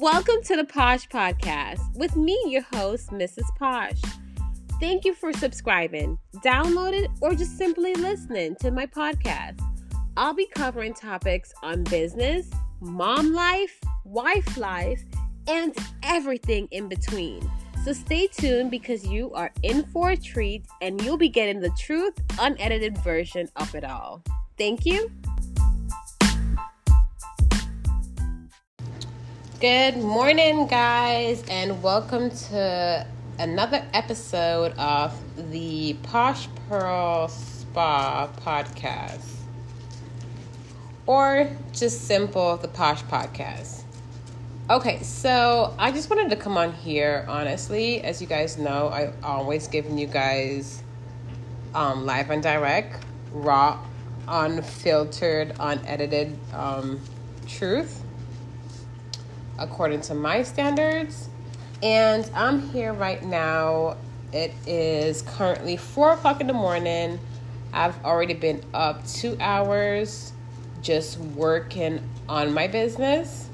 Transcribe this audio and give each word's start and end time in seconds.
Welcome 0.00 0.42
to 0.44 0.56
the 0.56 0.64
Posh 0.64 1.06
Podcast 1.08 1.94
with 1.94 2.16
me, 2.16 2.42
your 2.46 2.62
host, 2.72 3.10
Mrs. 3.10 3.44
Posh. 3.58 4.00
Thank 4.80 5.04
you 5.04 5.12
for 5.12 5.30
subscribing, 5.30 6.16
downloading, 6.42 7.08
or 7.20 7.34
just 7.34 7.58
simply 7.58 7.92
listening 7.92 8.56
to 8.60 8.70
my 8.70 8.86
podcast. 8.86 9.60
I'll 10.16 10.32
be 10.32 10.46
covering 10.46 10.94
topics 10.94 11.52
on 11.62 11.84
business, 11.84 12.48
mom 12.80 13.34
life, 13.34 13.78
wife 14.06 14.56
life, 14.56 15.02
and 15.46 15.76
everything 16.02 16.66
in 16.70 16.88
between. 16.88 17.42
So 17.84 17.92
stay 17.92 18.26
tuned 18.26 18.70
because 18.70 19.06
you 19.06 19.30
are 19.34 19.52
in 19.62 19.84
for 19.88 20.12
a 20.12 20.16
treat 20.16 20.64
and 20.80 20.98
you'll 21.02 21.18
be 21.18 21.28
getting 21.28 21.60
the 21.60 21.74
truth, 21.78 22.14
unedited 22.38 22.96
version 23.04 23.50
of 23.56 23.74
it 23.74 23.84
all. 23.84 24.22
Thank 24.56 24.86
you. 24.86 25.10
Good 29.60 29.98
morning, 29.98 30.68
guys, 30.68 31.44
and 31.50 31.82
welcome 31.82 32.30
to 32.30 33.06
another 33.38 33.84
episode 33.92 34.72
of 34.78 35.14
the 35.52 35.98
Posh 36.02 36.48
Pearl 36.66 37.28
Spa 37.28 38.30
podcast, 38.42 39.34
or 41.04 41.54
just 41.74 42.06
simple 42.06 42.56
the 42.56 42.68
Posh 42.68 43.02
Podcast. 43.02 43.82
Okay, 44.70 45.02
so 45.02 45.74
I 45.78 45.90
just 45.90 46.08
wanted 46.08 46.30
to 46.30 46.36
come 46.36 46.56
on 46.56 46.72
here, 46.72 47.26
honestly. 47.28 48.02
As 48.02 48.22
you 48.22 48.26
guys 48.26 48.56
know, 48.56 48.88
I 48.88 49.12
always 49.22 49.68
giving 49.68 49.98
you 49.98 50.06
guys 50.06 50.82
um, 51.74 52.06
live 52.06 52.30
and 52.30 52.42
direct, 52.42 53.04
raw, 53.30 53.78
unfiltered, 54.26 55.52
unedited 55.60 56.34
um, 56.54 56.98
truth 57.46 58.04
according 59.60 60.00
to 60.02 60.14
my 60.14 60.42
standards. 60.42 61.28
And 61.82 62.28
I'm 62.34 62.68
here 62.70 62.92
right 62.92 63.22
now. 63.22 63.96
It 64.32 64.52
is 64.66 65.22
currently 65.22 65.76
four 65.76 66.12
o'clock 66.12 66.40
in 66.40 66.46
the 66.46 66.52
morning. 66.52 67.18
I've 67.72 68.04
already 68.04 68.34
been 68.34 68.64
up 68.74 69.06
two 69.06 69.36
hours 69.40 70.32
just 70.82 71.18
working 71.18 72.02
on 72.28 72.52
my 72.52 72.66
business. 72.66 73.48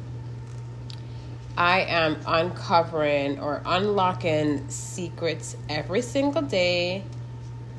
I 1.56 1.80
am 1.82 2.18
uncovering 2.26 3.40
or 3.40 3.62
unlocking 3.64 4.68
secrets 4.68 5.56
every 5.68 6.02
single 6.02 6.42
day 6.42 7.02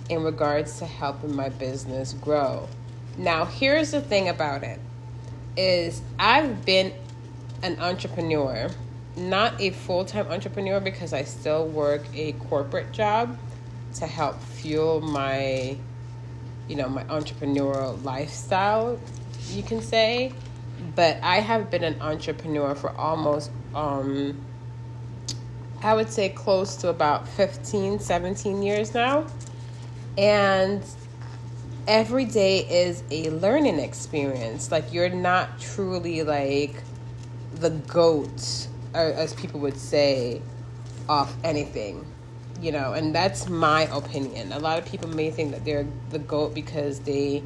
in 0.10 0.24
regards 0.24 0.80
to 0.80 0.86
helping 0.86 1.36
my 1.36 1.50
business 1.50 2.14
grow. 2.14 2.68
Now, 3.18 3.46
here's 3.46 3.92
the 3.92 4.02
thing 4.02 4.30
about 4.30 4.64
it 4.64 4.80
is 5.56 6.02
I've 6.20 6.66
been 6.66 6.94
an 7.64 7.80
entrepreneur, 7.80 8.70
not 9.16 9.60
a 9.60 9.72
full 9.72 10.06
time 10.06 10.28
entrepreneur 10.28 10.80
because 10.80 11.14
I 11.14 11.24
still 11.24 11.68
work 11.68 12.04
a 12.14 12.34
corporate 12.34 12.92
job 12.92 13.38
to 13.96 14.08
help 14.08 14.40
fuel 14.42 15.02
my, 15.02 15.78
you 16.68 16.76
know, 16.76 16.88
my 16.88 17.04
entrepreneurial 17.06 18.04
lifestyle, 18.04 19.00
you 19.50 19.64
can 19.64 19.82
say. 19.82 20.34
But 20.96 21.18
I 21.24 21.40
have 21.40 21.72
been 21.72 21.84
an 21.84 22.00
entrepreneur 22.02 22.76
for 22.76 22.92
almost, 22.92 23.52
um, 23.74 24.40
I 25.82 25.94
would 25.94 26.10
say 26.10 26.30
close 26.30 26.76
to 26.78 26.90
about 26.90 27.28
15, 27.28 28.00
17 28.00 28.62
years 28.62 28.94
now. 28.94 29.26
And 30.18 30.84
every 31.88 32.26
day 32.26 32.60
is 32.60 33.04
a 33.10 33.30
learning 33.30 33.80
experience. 33.80 34.72
Like, 34.72 34.94
you're 34.94 35.10
not 35.10 35.60
truly 35.60 36.24
like, 36.24 36.76
the 37.60 37.70
goat, 37.70 38.68
as 38.94 39.34
people 39.34 39.60
would 39.62 39.78
say, 39.78 40.42
off 41.10 41.34
anything, 41.44 42.06
you 42.62 42.72
know, 42.72 42.94
and 42.94 43.14
that's 43.14 43.48
my 43.48 43.84
opinion. 43.84 44.52
A 44.52 44.60
lot 44.60 44.80
of 44.80 44.86
people 44.86 45.10
may 45.10 45.32
think 45.32 45.52
that 45.52 45.64
they're 45.64 45.88
the 46.10 46.20
goat 46.20 46.54
because 46.54 47.00
they 47.00 47.44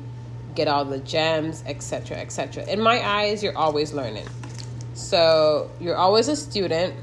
get 0.56 0.68
all 0.68 0.86
the 0.86 1.00
gems, 1.00 1.64
etc., 1.66 2.18
etc. 2.18 2.66
In 2.66 2.82
my 2.82 3.06
eyes, 3.06 3.44
you're 3.44 3.58
always 3.58 3.94
learning. 3.94 4.28
So 4.94 5.70
you're 5.80 5.96
always 5.96 6.28
a 6.28 6.36
student. 6.36 6.96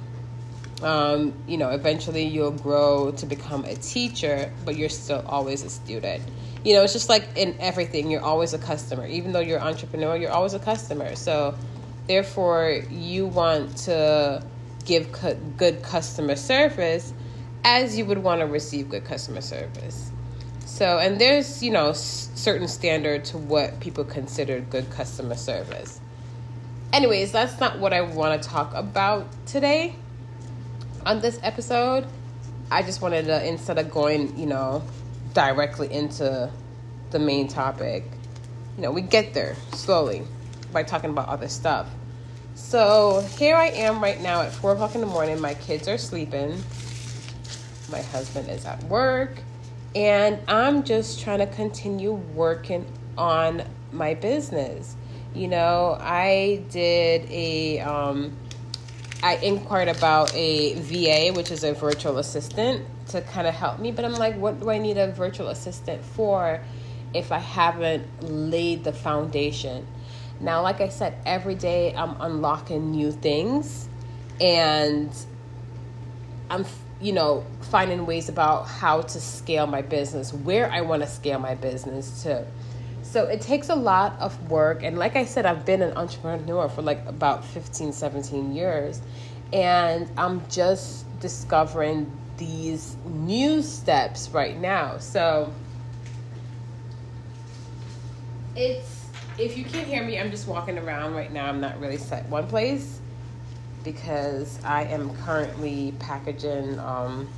Um, 0.83 1.35
you 1.49 1.57
know, 1.57 1.71
eventually 1.71 2.25
you'll 2.25 2.53
grow 2.53 3.11
to 3.13 3.27
become 3.27 3.65
a 3.65 3.75
teacher, 3.75 4.53
but 4.65 4.77
you're 4.77 4.89
still 4.89 5.25
always 5.27 5.65
a 5.65 5.71
student. 5.71 6.23
You 6.65 6.75
know, 6.75 6.85
it's 6.85 6.93
just 6.93 7.09
like 7.09 7.27
in 7.37 7.57
everything, 7.59 8.11
you're 8.11 8.23
always 8.23 8.53
a 8.53 8.59
customer. 8.59 9.07
Even 9.07 9.33
though 9.33 9.41
you're 9.41 9.59
an 9.59 9.67
entrepreneur, 9.67 10.17
you're 10.17 10.31
always 10.31 10.55
a 10.55 10.59
customer. 10.59 11.17
So 11.17 11.57
Therefore, 12.09 12.83
you 12.91 13.27
want 13.27 13.77
to 13.79 14.43
give 14.87 15.15
good 15.59 15.83
customer 15.83 16.37
service 16.37 17.13
as 17.65 17.99
you 17.99 18.07
would 18.07 18.19
want 18.19 18.41
to 18.41 18.47
receive 18.47 18.89
good 18.89 19.05
customer 19.05 19.43
service. 19.43 20.11
So, 20.65 20.99
and 20.99 21.21
there's, 21.21 21.63
you 21.63 21.71
know, 21.71 21.93
certain 21.93 22.67
standard 22.67 23.27
to 23.27 23.39
what 23.39 23.79
people 23.81 24.05
consider 24.05 24.61
good 24.61 24.91
customer 24.91 25.35
service. 25.35 26.01
Anyways, 26.95 27.31
that's 27.31 27.61
not 27.61 27.79
what 27.79 27.93
I 27.93 28.01
want 28.01 28.43
to 28.43 28.49
talk 28.49 28.73
about 28.73 29.27
today 29.47 29.95
on 31.05 31.21
this 31.21 31.39
episode. 31.43 32.07
I 32.71 32.83
just 32.83 33.03
wanted 33.03 33.27
to, 33.27 33.47
instead 33.47 33.79
of 33.79 33.91
going, 33.91 34.39
you 34.39 34.47
know, 34.47 34.83
directly 35.35 35.93
into 35.93 36.51
the 37.11 37.19
main 37.19 37.49
topic, 37.49 38.05
you 38.77 38.83
know, 38.83 38.93
we 38.93 39.03
get 39.03 39.35
there 39.35 39.57
slowly 39.73 40.23
by 40.79 40.85
talking 40.85 41.11
about 41.11 41.29
other 41.29 41.49
stuff. 41.49 41.89
So 42.55 43.27
here 43.37 43.57
I 43.57 43.67
am 43.71 44.01
right 44.01 44.21
now 44.21 44.43
at 44.43 44.53
four 44.53 44.75
o'clock 44.75 44.95
in 44.95 45.01
the 45.01 45.09
morning. 45.09 45.41
My 45.41 45.55
kids 45.55 45.89
are 45.89 45.99
sleeping. 45.99 46.63
My 47.91 48.01
husband 48.01 48.49
is 48.49 48.65
at 48.65 48.81
work. 48.85 49.43
And 49.97 50.39
I'm 50.47 50.85
just 50.85 51.21
trying 51.21 51.41
to 51.41 51.49
continue 51.49 52.13
working 52.13 52.87
on 53.17 53.65
my 53.91 54.15
business. 54.15 54.95
You 55.35 55.49
know, 55.49 55.99
I 56.01 56.63
did 56.71 57.29
a, 57.29 57.81
um, 57.81 58.37
I 59.21 59.35
inquired 59.39 59.89
about 59.89 60.33
a 60.33 60.75
VA, 60.75 61.33
which 61.35 61.51
is 61.51 61.65
a 61.65 61.73
virtual 61.73 62.19
assistant, 62.19 62.87
to 63.09 63.21
kind 63.23 63.49
of 63.49 63.55
help 63.55 63.81
me. 63.81 63.91
But 63.91 64.05
I'm 64.05 64.15
like, 64.15 64.37
what 64.37 64.61
do 64.61 64.71
I 64.71 64.79
need 64.79 64.97
a 64.97 65.11
virtual 65.11 65.49
assistant 65.49 66.05
for 66.05 66.61
if 67.15 67.33
I 67.33 67.39
haven't 67.39 68.23
laid 68.23 68.85
the 68.85 68.93
foundation? 68.93 69.85
Now, 70.41 70.63
like 70.63 70.81
I 70.81 70.89
said, 70.89 71.17
every 71.27 71.55
day 71.55 71.95
I'm 71.95 72.21
unlocking 72.21 72.91
new 72.93 73.11
things 73.11 73.89
and 74.41 75.11
I'm, 76.49 76.65
you 77.01 77.13
know, 77.13 77.45
finding 77.61 78.07
ways 78.07 78.29
about 78.29 78.69
how 78.69 79.03
to 79.03 79.21
scale 79.21 79.67
my 79.67 79.83
business, 79.83 80.33
where 80.33 80.71
I 80.71 80.83
want 80.83 81.03
to 81.03 81.09
scale 81.09 81.39
my 81.39 81.55
business 81.55 82.23
to. 82.23 82.47
So 83.03 83.25
it 83.25 83.41
takes 83.41 83.69
a 83.69 83.75
lot 83.75 84.19
of 84.21 84.51
work. 84.51 84.83
And 84.83 84.99
like 84.99 85.17
I 85.17 85.25
said, 85.25 85.47
I've 85.47 85.65
been 85.65 85.83
an 85.83 85.97
entrepreneur 85.97 86.69
for 86.69 86.83
like 86.83 87.05
about 87.07 87.45
15, 87.45 87.93
17 87.93 88.55
years. 88.55 89.01
And 89.53 90.11
I'm 90.17 90.47
just 90.49 91.07
discovering 91.21 92.13
these 92.37 92.97
new 93.07 93.63
steps 93.63 94.29
right 94.31 94.59
now. 94.59 94.99
So 94.99 95.53
it's 98.55 98.98
if 99.39 99.57
you 99.57 99.65
can't 99.65 99.87
hear 99.87 100.05
me, 100.05 100.19
I'm 100.19 100.31
just 100.31 100.49
walking 100.49 100.79
around 100.79 101.15
right 101.15 101.33
now. 101.33 101.47
I'm 101.47 101.61
not 101.61 101.79
really 101.81 101.97
set 101.97 102.29
one 102.29 102.47
place 102.49 103.01
because 103.85 104.59
I 104.65 104.85
am 104.85 105.15
currently 105.19 105.95
packaging 106.01 106.79
um, 106.81 107.29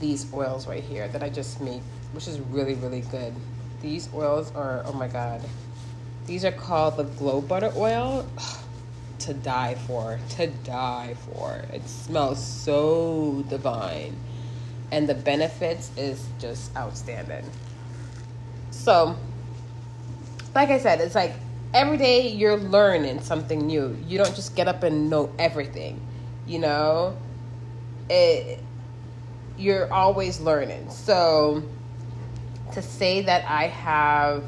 these 0.00 0.32
oils 0.32 0.66
right 0.66 0.82
here 0.82 1.08
that 1.08 1.22
I 1.22 1.28
just 1.28 1.60
made, 1.60 1.82
which 2.12 2.26
is 2.26 2.40
really, 2.40 2.74
really 2.74 3.02
good. 3.02 3.34
These 3.82 4.08
oils 4.14 4.52
are, 4.54 4.82
oh 4.86 4.92
my 4.92 5.08
God. 5.08 5.42
These 6.26 6.44
are 6.44 6.52
called 6.52 6.96
the 6.96 7.04
Glow 7.04 7.40
Butter 7.40 7.72
Oil. 7.76 8.26
to 9.18 9.34
die 9.34 9.74
for, 9.86 10.18
to 10.30 10.46
die 10.46 11.14
for. 11.26 11.64
It 11.72 11.86
smells 11.88 12.42
so 12.44 13.44
divine. 13.48 14.16
And 14.90 15.08
the 15.08 15.14
benefits 15.14 15.90
is 15.96 16.26
just 16.38 16.74
outstanding. 16.76 17.44
So, 18.70 19.16
like 20.58 20.70
I 20.70 20.78
said, 20.78 21.00
it's 21.00 21.14
like 21.14 21.34
every 21.72 21.98
day 21.98 22.26
you're 22.26 22.56
learning 22.56 23.20
something 23.20 23.64
new. 23.64 23.96
You 24.08 24.18
don't 24.18 24.34
just 24.34 24.56
get 24.56 24.66
up 24.66 24.82
and 24.82 25.08
know 25.08 25.32
everything, 25.38 26.00
you 26.48 26.58
know? 26.58 27.16
It, 28.10 28.58
you're 29.56 29.90
always 29.92 30.40
learning. 30.40 30.90
So 30.90 31.62
to 32.72 32.82
say 32.82 33.22
that 33.22 33.44
I 33.48 33.68
have 33.68 34.42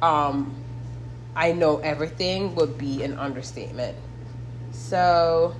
um 0.00 0.54
I 1.36 1.52
know 1.52 1.76
everything 1.76 2.54
would 2.54 2.78
be 2.78 3.02
an 3.02 3.18
understatement. 3.18 3.98
So 4.72 5.54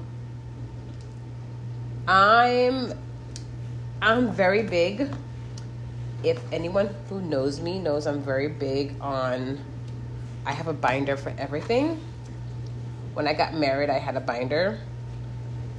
I'm 2.08 2.94
I'm 4.00 4.32
very 4.32 4.62
big 4.62 5.12
if 6.22 6.40
anyone 6.52 6.94
who 7.08 7.20
knows 7.20 7.60
me 7.60 7.78
knows 7.78 8.06
I'm 8.06 8.22
very 8.22 8.48
big 8.48 8.94
on 9.00 9.58
I 10.44 10.52
have 10.52 10.68
a 10.68 10.72
binder 10.72 11.16
for 11.16 11.32
everything. 11.36 12.00
When 13.14 13.28
I 13.28 13.34
got 13.34 13.54
married, 13.54 13.90
I 13.90 13.98
had 13.98 14.16
a 14.16 14.20
binder. 14.20 14.78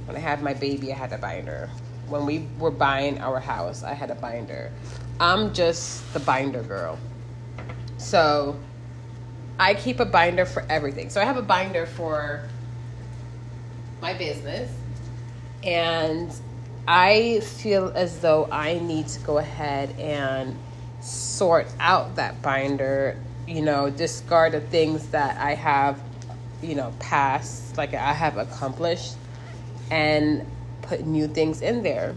When 0.06 0.16
I 0.16 0.20
had 0.20 0.42
my 0.42 0.54
baby, 0.54 0.92
I 0.92 0.96
had 0.96 1.12
a 1.12 1.18
binder. 1.18 1.68
When 2.08 2.26
we 2.26 2.46
were 2.58 2.70
buying 2.70 3.18
our 3.20 3.40
house, 3.40 3.82
I 3.82 3.94
had 3.94 4.10
a 4.10 4.14
binder. 4.14 4.70
I'm 5.18 5.52
just 5.52 6.12
the 6.12 6.20
binder 6.20 6.62
girl. 6.62 6.98
So 7.98 8.56
I 9.58 9.74
keep 9.74 10.00
a 10.00 10.04
binder 10.04 10.44
for 10.44 10.64
everything. 10.68 11.10
So 11.10 11.20
I 11.20 11.24
have 11.24 11.36
a 11.36 11.42
binder 11.42 11.86
for 11.86 12.48
my 14.00 14.14
business, 14.14 14.70
and 15.62 16.32
I 16.86 17.40
feel 17.40 17.92
as 17.94 18.20
though 18.20 18.48
I 18.50 18.78
need 18.80 19.06
to 19.08 19.20
go 19.20 19.38
ahead 19.38 19.98
and 20.00 20.56
sort 21.00 21.68
out 21.78 22.16
that 22.16 22.42
binder, 22.42 23.16
you 23.46 23.62
know, 23.62 23.88
discard 23.88 24.52
the 24.52 24.60
things 24.60 25.08
that 25.08 25.40
I 25.40 25.54
have, 25.54 26.02
you 26.60 26.74
know, 26.74 26.92
passed, 26.98 27.76
like 27.76 27.94
I 27.94 28.12
have 28.12 28.36
accomplished, 28.36 29.14
and 29.90 30.44
put 30.82 31.06
new 31.06 31.28
things 31.28 31.62
in 31.62 31.82
there. 31.82 32.16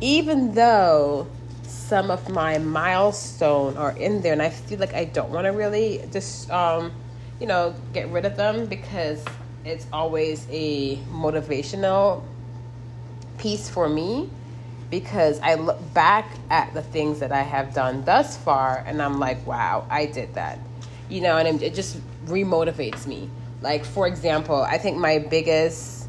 Even 0.00 0.54
though 0.54 1.26
some 1.62 2.10
of 2.10 2.28
my 2.30 2.58
milestone 2.58 3.76
are 3.76 3.96
in 3.96 4.22
there 4.22 4.32
and 4.32 4.42
I 4.42 4.50
feel 4.50 4.78
like 4.78 4.94
I 4.94 5.04
don't 5.04 5.30
want 5.30 5.44
to 5.44 5.50
really 5.50 6.00
just 6.10 6.50
um, 6.50 6.92
you 7.40 7.46
know 7.46 7.74
get 7.92 8.08
rid 8.08 8.24
of 8.24 8.36
them 8.36 8.66
because 8.66 9.24
it's 9.64 9.86
always 9.92 10.46
a 10.50 10.96
motivational 11.12 12.22
piece 13.42 13.68
for 13.68 13.88
me 13.88 14.30
because 14.88 15.40
I 15.40 15.54
look 15.54 15.80
back 15.92 16.30
at 16.48 16.72
the 16.74 16.82
things 16.82 17.18
that 17.20 17.32
I 17.32 17.42
have 17.42 17.74
done 17.74 18.04
thus 18.04 18.36
far 18.36 18.84
and 18.86 19.02
I'm 19.02 19.18
like, 19.18 19.44
wow, 19.46 19.84
I 19.90 20.06
did 20.06 20.34
that. 20.34 20.60
You 21.08 21.22
know, 21.22 21.36
and 21.36 21.60
it 21.60 21.74
just 21.74 21.98
remotivates 22.26 23.06
me. 23.06 23.28
Like, 23.60 23.84
for 23.84 24.06
example, 24.06 24.62
I 24.62 24.78
think 24.78 24.96
my 24.96 25.18
biggest 25.18 26.08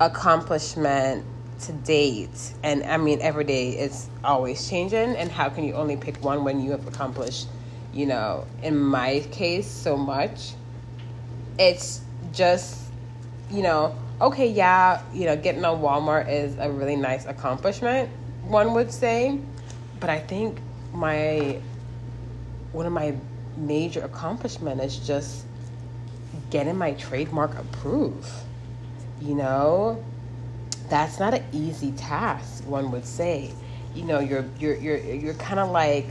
accomplishment 0.00 1.24
to 1.62 1.72
date, 1.72 2.52
and 2.62 2.84
I 2.84 2.98
mean, 2.98 3.20
every 3.22 3.44
day 3.44 3.70
is 3.70 4.08
always 4.22 4.68
changing, 4.68 5.16
and 5.16 5.30
how 5.30 5.48
can 5.48 5.64
you 5.64 5.74
only 5.74 5.96
pick 5.96 6.22
one 6.22 6.44
when 6.44 6.60
you 6.60 6.72
have 6.72 6.86
accomplished, 6.86 7.48
you 7.92 8.06
know, 8.06 8.46
in 8.62 8.78
my 8.78 9.20
case, 9.30 9.66
so 9.66 9.96
much? 9.96 10.52
It's 11.58 12.02
just, 12.32 12.82
you 13.50 13.62
know, 13.62 13.96
okay, 14.20 14.48
yeah, 14.48 15.02
you 15.12 15.26
know, 15.26 15.36
getting 15.36 15.64
on 15.64 15.80
Walmart 15.80 16.30
is 16.30 16.56
a 16.58 16.70
really 16.70 16.96
nice 16.96 17.26
accomplishment, 17.26 18.10
one 18.44 18.74
would 18.74 18.92
say, 18.92 19.38
but 20.00 20.10
I 20.10 20.18
think 20.18 20.58
my, 20.92 21.60
one 22.72 22.86
of 22.86 22.92
my 22.92 23.14
major 23.56 24.02
accomplishment 24.02 24.80
is 24.80 24.98
just 24.98 25.44
getting 26.50 26.76
my 26.76 26.92
trademark 26.92 27.58
approved, 27.58 28.28
you 29.20 29.34
know? 29.34 30.02
that's 30.88 31.18
not 31.18 31.34
an 31.34 31.44
easy 31.52 31.92
task 31.92 32.64
one 32.66 32.90
would 32.90 33.04
say 33.04 33.52
you 33.94 34.04
know 34.04 34.20
you're 34.20 34.44
you're 34.58 34.76
you're 34.76 34.98
you're 34.98 35.34
kind 35.34 35.58
of 35.58 35.70
like 35.70 36.06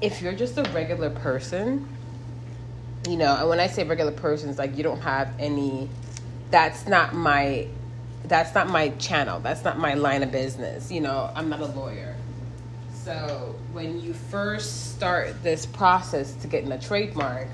if 0.00 0.22
you're 0.22 0.32
just 0.32 0.56
a 0.58 0.62
regular 0.72 1.10
person 1.10 1.88
you 3.08 3.16
know 3.16 3.36
and 3.36 3.48
when 3.48 3.58
i 3.58 3.66
say 3.66 3.84
regular 3.84 4.12
person 4.12 4.48
it's 4.48 4.58
like 4.58 4.76
you 4.76 4.82
don't 4.82 5.00
have 5.00 5.28
any 5.38 5.88
that's 6.52 6.86
not 6.86 7.14
my 7.14 7.66
that's 8.24 8.54
not 8.54 8.68
my 8.68 8.90
channel. 8.90 9.40
That's 9.40 9.64
not 9.64 9.78
my 9.78 9.94
line 9.94 10.22
of 10.22 10.30
business. 10.30 10.92
You 10.92 11.00
know 11.00 11.30
i'm 11.34 11.48
not 11.48 11.60
a 11.60 11.66
lawyer. 11.66 12.14
So 12.92 13.56
when 13.72 14.00
you 14.00 14.12
first 14.14 14.94
start 14.94 15.42
this 15.42 15.66
process 15.66 16.32
to 16.34 16.46
getting 16.46 16.70
a 16.70 16.78
trademark 16.78 17.48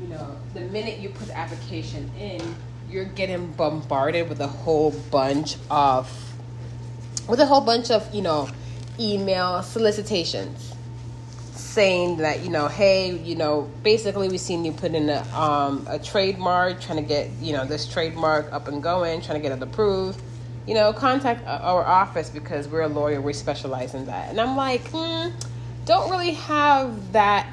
you 0.00 0.08
know 0.08 0.36
the 0.52 0.60
minute 0.60 0.98
you 0.98 1.08
put 1.08 1.28
the 1.28 1.36
application 1.36 2.10
in 2.18 2.54
you're 2.90 3.04
getting 3.04 3.50
bombarded 3.52 4.28
with 4.28 4.40
a 4.40 4.46
whole 4.46 4.90
bunch 5.10 5.56
of 5.70 6.10
with 7.28 7.40
a 7.40 7.46
whole 7.46 7.60
bunch 7.60 7.90
of 7.90 8.12
you 8.14 8.22
know 8.22 8.48
email 8.98 9.62
solicitations 9.62 10.73
saying 11.54 12.18
that 12.18 12.42
you 12.42 12.50
know 12.50 12.68
hey 12.68 13.16
you 13.18 13.36
know 13.36 13.70
basically 13.82 14.28
we've 14.28 14.40
seen 14.40 14.64
you 14.64 14.72
put 14.72 14.94
in 14.94 15.08
a, 15.08 15.20
um, 15.34 15.86
a 15.88 15.98
trademark 15.98 16.80
trying 16.80 16.98
to 16.98 17.08
get 17.08 17.30
you 17.40 17.52
know 17.52 17.64
this 17.64 17.86
trademark 17.86 18.52
up 18.52 18.68
and 18.68 18.82
going 18.82 19.20
trying 19.20 19.40
to 19.40 19.48
get 19.48 19.56
it 19.56 19.62
approved 19.62 20.20
you 20.66 20.74
know 20.74 20.92
contact 20.92 21.46
our 21.46 21.84
office 21.84 22.28
because 22.30 22.66
we're 22.68 22.82
a 22.82 22.88
lawyer 22.88 23.20
we 23.20 23.32
specialize 23.32 23.94
in 23.94 24.06
that 24.06 24.30
and 24.30 24.40
i'm 24.40 24.56
like 24.56 24.82
mm, 24.90 25.32
don't 25.84 26.10
really 26.10 26.32
have 26.32 27.12
that 27.12 27.46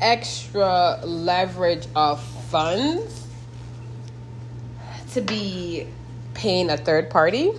extra 0.00 1.00
leverage 1.04 1.86
of 1.94 2.22
funds 2.22 3.26
to 5.12 5.20
be 5.20 5.86
paying 6.34 6.70
a 6.70 6.76
third 6.76 7.10
party. 7.10 7.52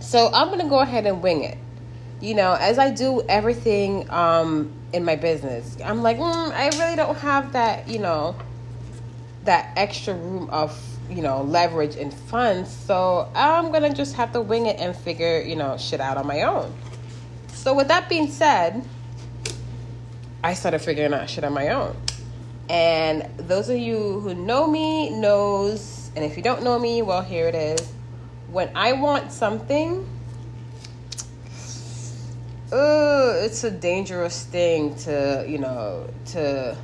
So 0.00 0.30
I'm 0.32 0.48
to 0.60 0.68
go 0.68 0.80
ahead 0.80 1.06
and 1.06 1.22
wing 1.22 1.44
it. 1.44 1.58
You 2.20 2.34
know, 2.34 2.56
as 2.58 2.78
I 2.78 2.90
do 2.90 3.22
everything 3.28 4.08
um, 4.10 4.72
in 4.92 5.04
my 5.04 5.16
business, 5.16 5.76
I'm 5.84 6.02
like, 6.02 6.18
mm, 6.18 6.52
I 6.52 6.68
really 6.78 6.96
don't 6.96 7.16
have 7.18 7.52
that, 7.52 7.88
you 7.88 7.98
know, 7.98 8.36
that 9.44 9.72
extra 9.76 10.14
room 10.14 10.48
of, 10.50 10.78
you 11.10 11.22
know, 11.22 11.42
leverage 11.42 11.96
and 11.96 12.12
funds. 12.12 12.70
So 12.70 13.30
I'm 13.34 13.70
going 13.70 13.82
to 13.82 13.96
just 13.96 14.14
have 14.16 14.32
to 14.32 14.40
wing 14.40 14.66
it 14.66 14.78
and 14.78 14.94
figure, 14.94 15.40
you 15.40 15.56
know, 15.56 15.76
shit 15.76 16.00
out 16.00 16.16
on 16.16 16.26
my 16.26 16.42
own. 16.42 16.74
So 17.48 17.74
with 17.74 17.88
that 17.88 18.08
being 18.08 18.30
said, 18.30 18.84
I 20.44 20.54
started 20.54 20.80
figuring 20.80 21.14
out 21.14 21.28
shit 21.30 21.44
on 21.44 21.52
my 21.52 21.68
own. 21.68 21.96
And 22.68 23.28
those 23.36 23.68
of 23.68 23.78
you 23.78 24.20
who 24.20 24.34
know 24.34 24.66
me 24.66 25.10
knows 25.10 26.02
and 26.14 26.24
if 26.24 26.36
you 26.36 26.42
don't 26.42 26.62
know 26.62 26.78
me, 26.78 27.02
well, 27.02 27.22
here 27.22 27.48
it 27.48 27.54
is. 27.54 27.92
When 28.50 28.70
I 28.74 28.92
want 28.92 29.32
something, 29.32 30.06
uh, 32.72 33.34
it's 33.44 33.64
a 33.64 33.70
dangerous 33.70 34.44
thing 34.44 34.94
to, 34.96 35.44
you 35.46 35.58
know, 35.58 36.08
to 36.26 36.76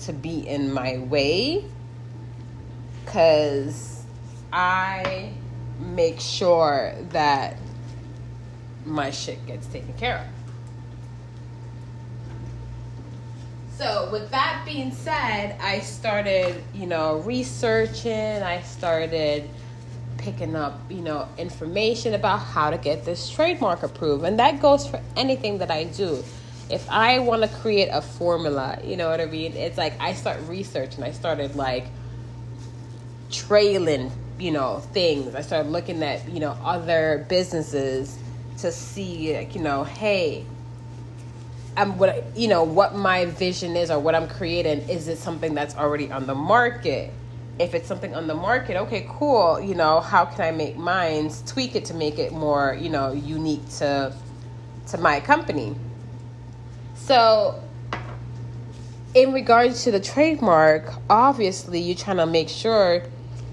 to 0.00 0.12
be 0.12 0.46
in 0.46 0.70
my 0.70 0.98
way 0.98 1.64
cuz 3.06 4.02
I 4.52 5.32
make 5.80 6.20
sure 6.20 6.94
that 7.10 7.56
my 8.84 9.10
shit 9.10 9.44
gets 9.46 9.66
taken 9.68 9.94
care 9.94 10.18
of. 10.18 10.26
So, 13.76 14.08
with 14.10 14.30
that 14.30 14.62
being 14.64 14.90
said, 14.90 15.56
I 15.60 15.80
started, 15.80 16.62
you 16.72 16.86
know, 16.86 17.18
researching. 17.18 18.42
I 18.42 18.62
started 18.62 19.50
picking 20.26 20.56
up, 20.56 20.80
you 20.90 21.02
know, 21.02 21.28
information 21.38 22.12
about 22.12 22.38
how 22.38 22.68
to 22.68 22.76
get 22.76 23.04
this 23.04 23.30
trademark 23.30 23.84
approved. 23.84 24.24
And 24.24 24.40
that 24.40 24.60
goes 24.60 24.84
for 24.84 25.00
anything 25.16 25.58
that 25.58 25.70
I 25.70 25.84
do. 25.84 26.24
If 26.68 26.90
I 26.90 27.20
want 27.20 27.42
to 27.42 27.48
create 27.48 27.90
a 27.92 28.02
formula, 28.02 28.80
you 28.82 28.96
know 28.96 29.08
what 29.08 29.20
I 29.20 29.26
mean? 29.26 29.52
It's 29.52 29.78
like 29.78 29.92
I 30.00 30.14
start 30.14 30.40
researching. 30.48 31.04
I 31.04 31.12
started 31.12 31.54
like 31.54 31.86
trailing, 33.30 34.10
you 34.36 34.50
know, 34.50 34.80
things. 34.92 35.36
I 35.36 35.42
started 35.42 35.70
looking 35.70 36.02
at, 36.02 36.28
you 36.28 36.40
know, 36.40 36.58
other 36.64 37.24
businesses 37.28 38.18
to 38.58 38.72
see, 38.72 39.36
like, 39.36 39.54
you 39.54 39.62
know, 39.62 39.84
hey, 39.84 40.44
I'm 41.76 41.98
what 41.98 42.36
you 42.36 42.48
know 42.48 42.64
what 42.64 42.96
my 42.96 43.26
vision 43.26 43.76
is 43.76 43.92
or 43.92 44.00
what 44.00 44.16
I'm 44.16 44.26
creating. 44.26 44.88
Is 44.88 45.06
it 45.06 45.18
something 45.18 45.54
that's 45.54 45.76
already 45.76 46.10
on 46.10 46.26
the 46.26 46.34
market? 46.34 47.12
If 47.58 47.74
it's 47.74 47.88
something 47.88 48.14
on 48.14 48.26
the 48.26 48.34
market, 48.34 48.76
okay, 48.76 49.06
cool. 49.08 49.60
You 49.60 49.74
know, 49.74 50.00
how 50.00 50.26
can 50.26 50.42
I 50.42 50.50
make 50.50 50.76
mine 50.76 51.30
tweak 51.46 51.74
it 51.74 51.84
to 51.86 51.94
make 51.94 52.18
it 52.18 52.32
more 52.32 52.76
you 52.78 52.90
know 52.90 53.12
unique 53.12 53.68
to 53.78 54.14
to 54.88 54.98
my 54.98 55.20
company? 55.20 55.74
So, 56.94 57.62
in 59.14 59.32
regards 59.32 59.84
to 59.84 59.90
the 59.90 60.00
trademark, 60.00 60.92
obviously 61.08 61.80
you're 61.80 61.96
trying 61.96 62.18
to 62.18 62.26
make 62.26 62.48
sure 62.48 63.02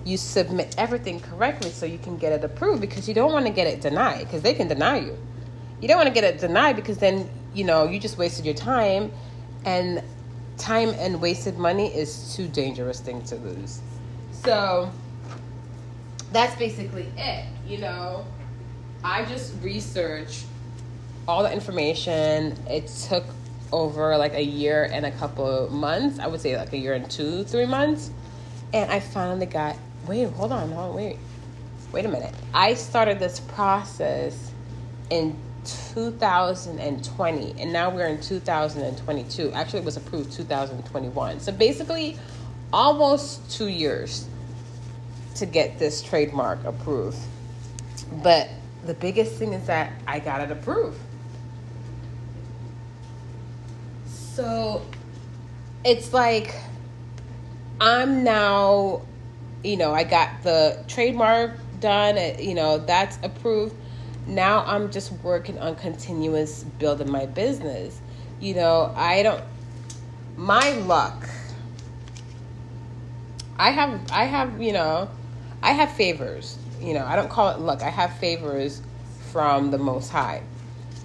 you 0.06 0.18
submit 0.18 0.76
everything 0.78 1.22
correctly 1.22 1.70
so 1.70 1.86
you 1.86 1.98
can 1.98 2.18
get 2.18 2.34
it 2.34 2.44
approved 2.44 2.82
because 2.82 3.08
you 3.08 3.14
don't 3.14 3.32
want 3.32 3.46
to 3.46 3.54
get 3.54 3.68
it 3.68 3.80
denied 3.80 4.26
because 4.26 4.42
they 4.42 4.54
can 4.54 4.68
deny 4.68 5.00
you. 5.00 5.18
You 5.80 5.88
don't 5.88 5.98
want 5.98 6.08
to 6.08 6.14
get 6.14 6.26
it 6.26 6.40
denied 6.40 6.76
because 6.76 6.98
then 6.98 7.30
you 7.54 7.64
know, 7.64 7.88
you 7.88 8.00
just 8.00 8.18
wasted 8.18 8.46
your 8.46 8.56
time 8.56 9.12
and 9.66 10.02
time 10.58 10.90
and 10.98 11.22
wasted 11.22 11.58
money 11.58 11.88
is 11.88 12.36
too 12.36 12.48
dangerous 12.48 13.00
thing 13.00 13.22
to 13.24 13.36
lose. 13.36 13.80
So 14.44 14.92
that's 16.34 16.56
basically 16.58 17.08
it, 17.18 17.46
you 17.66 17.78
know. 17.78 18.26
I 19.04 19.26
just 19.26 19.54
researched 19.62 20.46
all 21.28 21.44
the 21.44 21.52
information. 21.52 22.58
It 22.70 22.88
took 22.88 23.24
over 23.72 24.18
like 24.18 24.34
a 24.34 24.44
year 24.44 24.90
and 24.92 25.06
a 25.06 25.12
couple 25.12 25.70
months. 25.70 26.20
I 26.20 26.28
would 26.28 26.42
say 26.42 26.58
like 26.58 26.74
a 26.74 26.78
year 26.78 26.94
and 26.94 27.10
two, 27.10 27.44
three 27.46 27.66
months. 27.66 28.12
And 28.74 28.92
I 28.92 29.00
finally 29.00 29.46
got 29.46 29.78
wait, 30.08 30.30
hold 30.32 30.52
on, 30.52 30.70
hold 30.72 30.90
on, 30.90 30.96
wait. 30.96 31.18
Wait 31.94 32.06
a 32.06 32.10
minute. 32.10 32.34
I 32.54 32.74
started 32.74 33.20
this 33.20 33.40
process 33.40 34.52
in 35.10 35.38
2020 35.94 37.62
and 37.62 37.72
now 37.72 37.90
we're 37.90 38.08
in 38.08 38.20
2022 38.20 39.52
actually 39.54 39.80
it 39.80 39.86
was 39.86 39.96
approved 39.96 40.30
2021 40.34 41.40
so 41.40 41.54
basically 41.54 42.18
almost 42.74 43.50
two 43.50 43.70
years 43.70 44.28
to 45.36 45.46
get 45.46 45.80
this 45.80 46.02
trademark 46.02 46.64
approved. 46.64 47.18
But 48.22 48.50
the 48.86 48.94
biggest 48.94 49.36
thing 49.36 49.54
is 49.54 49.66
that 49.68 49.92
I 50.08 50.20
got 50.20 50.42
it 50.42 50.52
approved. 50.52 51.00
So 54.06 54.82
it's 55.86 56.14
like 56.14 56.56
I'm 57.80 58.24
now, 58.24 59.02
you 59.64 59.78
know, 59.78 59.94
I 59.94 60.04
got 60.04 60.44
the 60.44 60.84
trademark 60.88 61.52
done, 61.80 62.18
you 62.40 62.56
know, 62.56 62.78
that's 62.78 63.18
approved. 63.24 63.76
Now 64.26 64.64
I'm 64.66 64.92
just 64.92 65.12
working 65.24 65.60
on 65.60 65.76
continuous 65.76 66.64
building 66.64 67.12
my 67.12 67.26
business. 67.26 68.00
You 68.40 68.56
know, 68.56 68.94
I 68.96 69.24
don't 69.24 69.44
my 70.38 70.72
luck. 70.72 71.28
I 73.58 73.72
have 73.72 74.02
I 74.12 74.26
have, 74.26 74.62
you 74.62 74.74
know, 74.74 75.10
I 75.64 75.72
have 75.72 75.92
favors. 75.94 76.58
You 76.80 76.94
know, 76.94 77.06
I 77.06 77.16
don't 77.16 77.30
call 77.30 77.50
it 77.50 77.60
luck. 77.60 77.82
I 77.82 77.90
have 77.90 78.18
favors 78.18 78.82
from 79.32 79.72
the 79.72 79.80
most 79.80 80.12
high. 80.12 80.44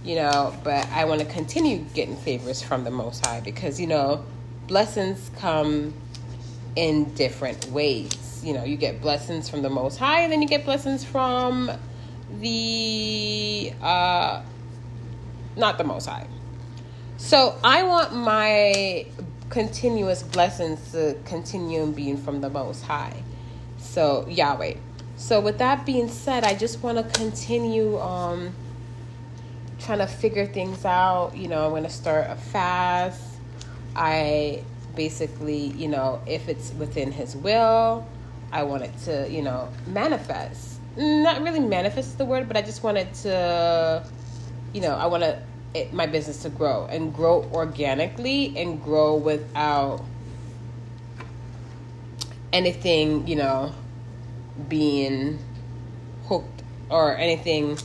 You 0.04 0.16
know, 0.16 0.54
but 0.62 0.86
I 0.88 1.06
want 1.06 1.20
to 1.20 1.26
continue 1.26 1.78
getting 1.94 2.16
favors 2.16 2.60
from 2.62 2.84
the 2.84 2.90
most 2.90 3.24
high 3.24 3.40
because, 3.40 3.80
you 3.80 3.86
know, 3.86 4.24
blessings 4.66 5.30
come 5.38 5.94
in 6.76 7.04
different 7.14 7.66
ways. 7.72 8.40
You 8.44 8.52
know, 8.52 8.64
you 8.64 8.76
get 8.76 9.00
blessings 9.00 9.48
from 9.48 9.62
the 9.62 9.70
Most 9.70 9.98
High, 9.98 10.20
and 10.20 10.32
then 10.32 10.40
you 10.40 10.48
get 10.48 10.64
blessings 10.64 11.04
from 11.04 11.70
the 12.40 13.72
uh, 13.82 14.42
not 15.56 15.76
the 15.76 15.84
Most 15.84 16.06
High. 16.06 16.28
So 17.16 17.58
I 17.64 17.82
want 17.82 18.14
my 18.14 19.06
continuous 19.48 20.22
blessings 20.22 20.92
to 20.92 21.16
continue 21.24 21.84
being 21.86 22.16
from 22.16 22.40
the 22.40 22.48
Most 22.48 22.84
High. 22.84 23.24
So 23.88 24.26
Yahweh. 24.28 24.74
So 25.16 25.40
with 25.40 25.58
that 25.58 25.86
being 25.86 26.08
said, 26.08 26.44
I 26.44 26.54
just 26.54 26.82
want 26.82 26.98
to 26.98 27.18
continue 27.18 27.98
um 27.98 28.54
trying 29.80 29.98
to 29.98 30.06
figure 30.06 30.46
things 30.46 30.84
out. 30.84 31.32
You 31.34 31.48
know, 31.48 31.64
I'm 31.64 31.70
going 31.70 31.84
to 31.84 31.90
start 31.90 32.26
a 32.28 32.36
fast. 32.36 33.22
I 33.96 34.62
basically, 34.94 35.68
you 35.68 35.88
know, 35.88 36.20
if 36.26 36.48
it's 36.48 36.72
within 36.74 37.12
his 37.12 37.34
will, 37.34 38.06
I 38.52 38.62
want 38.64 38.82
it 38.82 38.96
to, 39.04 39.26
you 39.30 39.42
know, 39.42 39.68
manifest. 39.86 40.80
Not 40.96 41.42
really 41.42 41.60
manifest 41.60 42.18
the 42.18 42.24
word, 42.24 42.46
but 42.48 42.56
I 42.56 42.62
just 42.62 42.82
wanted 42.82 43.12
to, 43.22 44.04
you 44.74 44.80
know, 44.80 44.94
I 44.94 45.06
want 45.06 45.22
to 45.22 45.40
it, 45.74 45.92
my 45.92 46.06
business 46.06 46.42
to 46.42 46.50
grow 46.50 46.86
and 46.86 47.14
grow 47.14 47.44
organically 47.52 48.56
and 48.56 48.82
grow 48.82 49.16
without 49.16 50.02
anything, 52.52 53.26
you 53.26 53.36
know, 53.36 53.72
being 54.68 55.38
hooked 56.26 56.62
or 56.90 57.16
anything, 57.16 57.78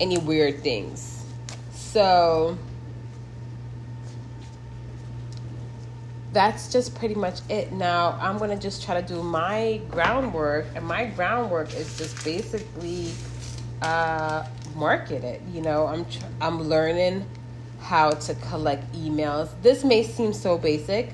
any 0.00 0.18
weird 0.18 0.62
things. 0.62 1.24
So, 1.72 2.56
that's 6.32 6.72
just 6.72 6.94
pretty 6.94 7.14
much 7.14 7.40
it. 7.48 7.72
Now 7.72 8.18
I'm 8.20 8.38
gonna 8.38 8.56
just 8.56 8.82
try 8.82 9.00
to 9.00 9.06
do 9.06 9.22
my 9.22 9.80
groundwork, 9.90 10.66
and 10.74 10.84
my 10.86 11.06
groundwork 11.06 11.74
is 11.74 11.96
just 11.98 12.24
basically 12.24 13.10
uh, 13.82 14.46
market 14.74 15.24
it. 15.24 15.42
You 15.52 15.62
know, 15.62 15.86
I'm 15.86 16.04
tr- 16.06 16.24
I'm 16.40 16.62
learning 16.62 17.26
how 17.80 18.10
to 18.10 18.34
collect 18.36 18.90
emails. 18.94 19.50
This 19.62 19.84
may 19.84 20.02
seem 20.02 20.32
so 20.32 20.56
basic, 20.56 21.10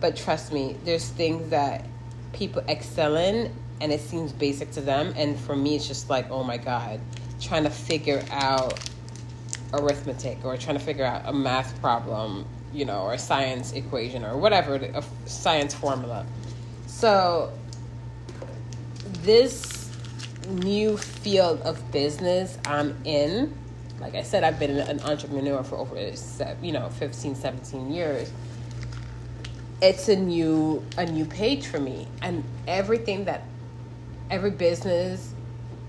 but 0.00 0.14
trust 0.16 0.52
me, 0.52 0.76
there's 0.84 1.08
things 1.08 1.48
that 1.50 1.84
people 2.32 2.62
excel 2.68 3.16
in, 3.16 3.54
and 3.80 3.92
it 3.92 4.00
seems 4.00 4.32
basic 4.32 4.70
to 4.72 4.80
them, 4.80 5.12
and 5.16 5.38
for 5.38 5.56
me, 5.56 5.76
it's 5.76 5.88
just 5.88 6.08
like, 6.10 6.30
oh 6.30 6.44
my 6.44 6.56
god, 6.56 7.00
trying 7.40 7.64
to 7.64 7.70
figure 7.70 8.22
out 8.30 8.78
arithmetic 9.72 10.44
or 10.44 10.56
trying 10.56 10.78
to 10.78 10.84
figure 10.84 11.04
out 11.04 11.22
a 11.26 11.32
math 11.32 11.80
problem 11.80 12.46
you 12.72 12.84
know, 12.84 13.02
or 13.02 13.14
a 13.14 13.18
science 13.18 13.72
equation 13.72 14.24
or 14.24 14.36
whatever, 14.36 14.74
a 14.74 15.04
science 15.26 15.74
formula. 15.74 16.24
So, 16.86 17.52
this 19.22 19.90
new 20.48 20.96
field 20.96 21.60
of 21.62 21.92
business 21.92 22.58
I'm 22.64 22.96
in, 23.04 23.54
like 24.00 24.14
I 24.14 24.22
said, 24.22 24.42
I've 24.42 24.58
been 24.58 24.78
an 24.78 25.00
entrepreneur 25.00 25.62
for 25.62 25.76
over, 25.76 25.96
you 26.62 26.72
know, 26.72 26.88
15, 26.88 27.34
17 27.34 27.92
years. 27.92 28.32
It's 29.82 30.08
a 30.08 30.16
new 30.16 30.82
a 30.96 31.04
new 31.04 31.26
page 31.26 31.66
for 31.66 31.78
me, 31.78 32.08
and 32.22 32.42
everything 32.66 33.26
that 33.26 33.42
every 34.30 34.52
business 34.52 35.34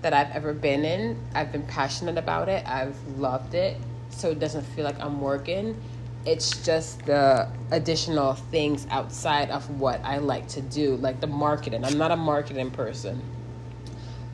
that 0.01 0.13
I've 0.13 0.31
ever 0.31 0.53
been 0.53 0.83
in, 0.83 1.17
I've 1.33 1.53
been 1.53 1.63
passionate 1.63 2.17
about 2.17 2.49
it. 2.49 2.67
I've 2.67 2.97
loved 3.17 3.53
it, 3.53 3.77
so 4.09 4.31
it 4.31 4.39
doesn't 4.39 4.63
feel 4.63 4.83
like 4.83 4.99
I'm 4.99 5.21
working 5.21 5.79
it's 6.25 6.63
just 6.63 7.05
the 7.05 7.49
additional 7.71 8.33
things 8.33 8.87
outside 8.89 9.49
of 9.49 9.69
what 9.79 9.99
I 10.03 10.19
like 10.19 10.47
to 10.49 10.61
do, 10.61 10.95
like 10.95 11.19
the 11.19 11.27
marketing. 11.27 11.83
I'm 11.83 11.97
not 11.97 12.11
a 12.11 12.15
marketing 12.15 12.71
person, 12.71 13.21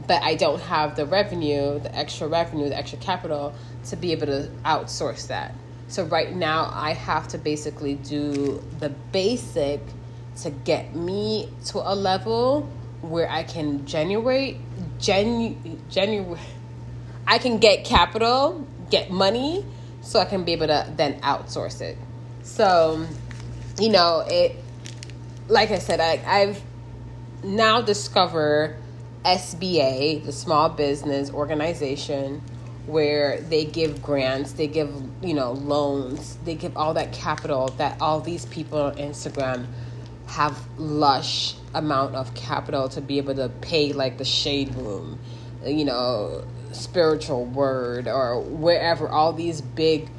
but 0.08 0.22
I 0.22 0.36
don't 0.36 0.62
have 0.62 0.96
the 0.96 1.06
revenue, 1.06 1.80
the 1.80 1.96
extra 1.96 2.28
revenue, 2.28 2.70
the 2.70 2.78
extra 2.78 3.00
capital 3.00 3.54
to 3.86 3.96
be 3.96 4.12
able 4.12 4.28
to 4.28 4.52
outsource 4.66 5.28
that. 5.28 5.56
So 5.90 6.06
right 6.06 6.34
now, 6.34 6.72
I 6.74 6.94
have 6.94 7.28
to 7.30 7.38
basically 7.38 7.96
do 7.96 8.64
the 8.80 8.90
basic 8.90 9.82
to 10.44 10.52
get 10.52 10.96
me 10.96 11.50
to 11.66 11.80
a 11.80 11.96
level 11.96 12.70
where 13.02 13.30
I 13.30 13.44
can 13.44 13.86
generate, 13.86 14.58
genu, 15.00 15.56
genu, 15.90 16.38
I 17.28 17.38
can 17.40 17.58
get 17.58 17.86
capital, 17.86 18.66
get 18.90 19.10
money 19.10 19.66
so 20.02 20.20
I 20.20 20.26
can 20.26 20.44
be 20.44 20.54
able 20.54 20.68
to 20.68 20.88
then 20.96 21.20
outsource 21.22 21.82
it. 21.82 21.98
So, 22.44 23.06
you 23.80 23.90
know, 23.90 24.24
it 24.28 24.56
like 25.50 25.72
I 25.72 25.80
said, 25.80 26.00
I, 26.00 26.22
I've 26.26 26.62
now 27.44 27.82
discovered 27.82 28.78
SBA, 29.26 30.24
the 30.26 30.32
Small 30.32 30.70
Business 30.70 31.32
Organization, 31.32 32.42
where 32.90 33.40
they 33.42 33.66
give 33.66 34.02
grants, 34.02 34.54
they 34.54 34.68
give, 34.68 34.92
you 35.22 35.34
know, 35.34 35.52
loans, 35.52 36.38
they 36.44 36.56
give 36.56 36.76
all 36.76 36.94
that 36.96 37.14
capital 37.14 37.68
that 37.78 38.00
all 38.02 38.20
these 38.20 38.46
people 38.48 38.82
on 38.82 38.96
Instagram 38.96 39.68
have 40.28 40.58
lush 40.78 41.56
amount 41.74 42.16
of 42.16 42.34
capital 42.34 42.90
to 42.90 43.02
be 43.02 43.18
able 43.18 43.36
to 43.36 43.50
pay 43.62 43.94
like 43.94 44.18
the 44.18 44.26
shade 44.26 44.74
room, 44.76 45.20
you 45.66 45.86
know, 45.86 46.44
spiritual 46.72 47.46
word 47.46 48.08
or 48.08 48.42
wherever 48.42 49.08
all 49.10 49.34
these 49.34 49.62
big 49.62 50.10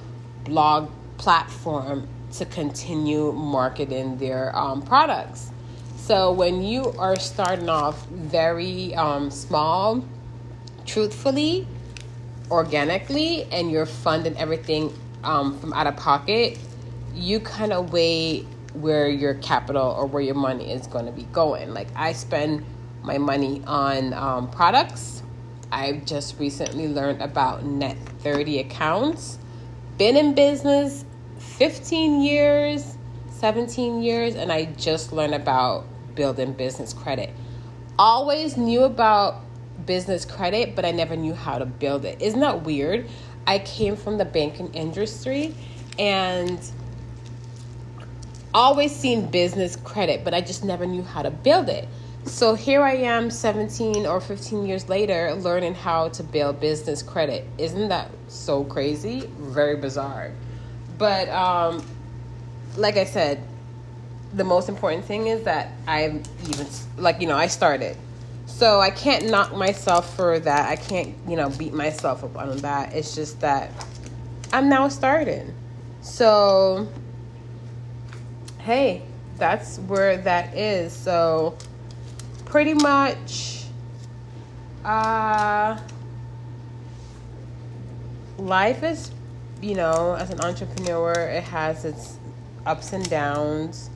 blog 0.45 0.91
platform 1.19 2.09
to 2.33 2.45
continue 2.45 3.33
marketing 3.33 4.17
their 4.19 4.57
um, 4.57 4.83
products. 4.83 5.50
So 5.97 6.33
when 6.33 6.62
you 6.62 6.93
are 6.99 7.17
starting 7.17 7.69
off 7.69 8.07
very 8.07 8.95
um, 8.95 9.31
small 9.31 10.05
truthfully 10.87 11.67
organically 12.50 13.45
and 13.52 13.71
you're 13.71 13.87
funding 13.87 14.37
everything 14.37 14.92
um, 15.25 15.59
from 15.59 15.73
out 15.73 15.87
of 15.87 15.97
pocket 15.97 16.59
you 17.14 17.40
kind 17.40 17.73
of 17.73 17.92
weigh 17.92 18.40
where 18.75 19.09
your 19.09 19.35
capital 19.35 19.88
or 19.90 20.07
where 20.07 20.23
your 20.23 20.35
money 20.35 20.73
is 20.73 20.87
going 20.87 21.07
to 21.07 21.12
be 21.12 21.25
going 21.25 21.73
like 21.75 21.88
i 21.97 22.12
spend 22.12 22.64
my 23.02 23.19
money 23.19 23.62
on 23.66 24.12
um, 24.14 24.50
products 24.50 25.23
I've 25.73 26.04
just 26.04 26.38
recently 26.38 26.88
learned 26.88 27.23
about 27.23 27.64
Net 27.64 27.97
30 28.21 28.59
accounts. 28.59 29.38
Been 29.99 30.16
in 30.16 30.35
business 30.35 31.04
15 31.38 32.23
years, 32.23 32.97
17 33.30 34.02
years, 34.02 34.35
and 34.35 34.50
I 34.50 34.64
just 34.64 35.12
learned 35.12 35.35
about 35.35 35.85
building 36.14 36.52
business 36.52 36.92
credit. 36.92 37.30
Always 37.99 38.57
knew 38.57 38.83
about 38.83 39.42
business 39.87 40.25
credit, 40.25 40.75
but 40.75 40.85
I 40.85 40.91
never 40.91 41.17
knew 41.17 41.35
how 41.35 41.59
to 41.59 41.67
build 41.67 42.05
it. 42.05 42.21
Isn't 42.21 42.41
that 42.41 42.63
weird? 42.63 43.09
I 43.47 43.59
came 43.59 43.97
from 43.97 44.19
the 44.19 44.25
banking 44.25 44.73
industry 44.75 45.55
and 45.99 46.59
always 48.53 48.95
seen 48.95 49.31
business 49.31 49.77
credit, 49.77 50.25
but 50.25 50.35
I 50.35 50.41
just 50.41 50.65
never 50.65 50.87
knew 50.87 51.03
how 51.03 51.23
to 51.23 51.31
build 51.31 51.69
it. 51.69 51.89
So 52.25 52.55
here 52.55 52.83
I 52.83 52.97
am 52.97 53.31
17 53.31 54.07
or 54.07 54.21
15 54.21 54.67
years 54.67 54.89
later 54.89 55.35
learning 55.35 55.75
how 55.75 56.11
to 56.11 56.23
build 56.23 56.61
business 56.61 57.03
credit. 57.03 57.47
Isn't 57.57 57.89
that 57.89 58.11
so 58.29 58.65
crazy? 58.65 59.29
Very 59.39 59.77
bizarre. 59.77 60.33
But 60.99 61.29
um, 61.31 61.85
like 62.77 62.97
I 62.97 63.05
said, 63.05 63.43
the 64.35 64.45
most 64.45 64.69
important 64.69 65.05
thing 65.07 65.27
is 65.27 65.45
that 65.45 65.73
I'm 65.89 66.23
even, 66.49 66.67
like, 66.99 67.21
you 67.21 67.27
know, 67.27 67.37
I 67.37 67.47
started. 67.47 67.97
So 68.61 68.79
I 68.79 68.90
can't 68.90 69.31
knock 69.31 69.57
myself 69.57 70.14
for 70.14 70.38
that. 70.38 70.69
I 70.69 70.76
can't, 70.76 71.14
you 71.26 71.35
know, 71.35 71.49
beat 71.49 71.73
myself 71.73 72.23
up 72.23 72.37
on 72.37 72.59
that. 72.59 72.93
It's 72.93 73.14
just 73.14 73.40
that 73.40 73.73
I'm 74.52 74.69
now 74.69 74.88
starting. 74.88 75.55
So, 76.02 76.87
hey, 78.59 79.00
that's 79.38 79.79
where 79.79 80.19
that 80.19 80.55
is. 80.55 80.93
So 80.93 81.57
pretty 82.45 82.75
much 82.75 83.64
uh 84.85 85.81
life 88.37 88.83
is 88.83 89.11
you 89.62 89.75
know, 89.75 90.17
as 90.19 90.29
an 90.29 90.40
entrepreneur, 90.43 91.12
it 91.12 91.45
has 91.45 91.87
its 91.87 92.19
ups 92.67 92.93
and 92.93 93.09
downs. 93.09 93.88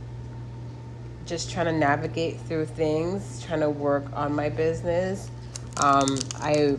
Just 1.27 1.51
trying 1.51 1.67
to 1.67 1.73
navigate 1.73 2.41
through 2.43 2.67
things, 2.67 3.43
trying 3.45 3.61
to 3.61 3.71
work 3.71 4.05
on 4.15 4.35
my 4.35 4.49
business. 4.51 5.31
Um, 5.79 6.19
I 6.37 6.77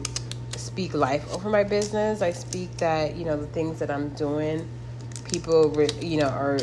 speak 0.56 0.94
life 0.94 1.32
over 1.34 1.50
my 1.50 1.64
business. 1.64 2.22
I 2.22 2.32
speak 2.32 2.78
that 2.78 3.16
you 3.16 3.25
know 3.25 3.38
the 3.38 3.48
things 3.48 3.80
that 3.80 3.90
I'm 3.90 4.10
doing, 4.10 4.68
people 5.25 5.70
re- 5.70 5.90
you 6.02 6.18
know 6.18 6.28
are 6.28 6.60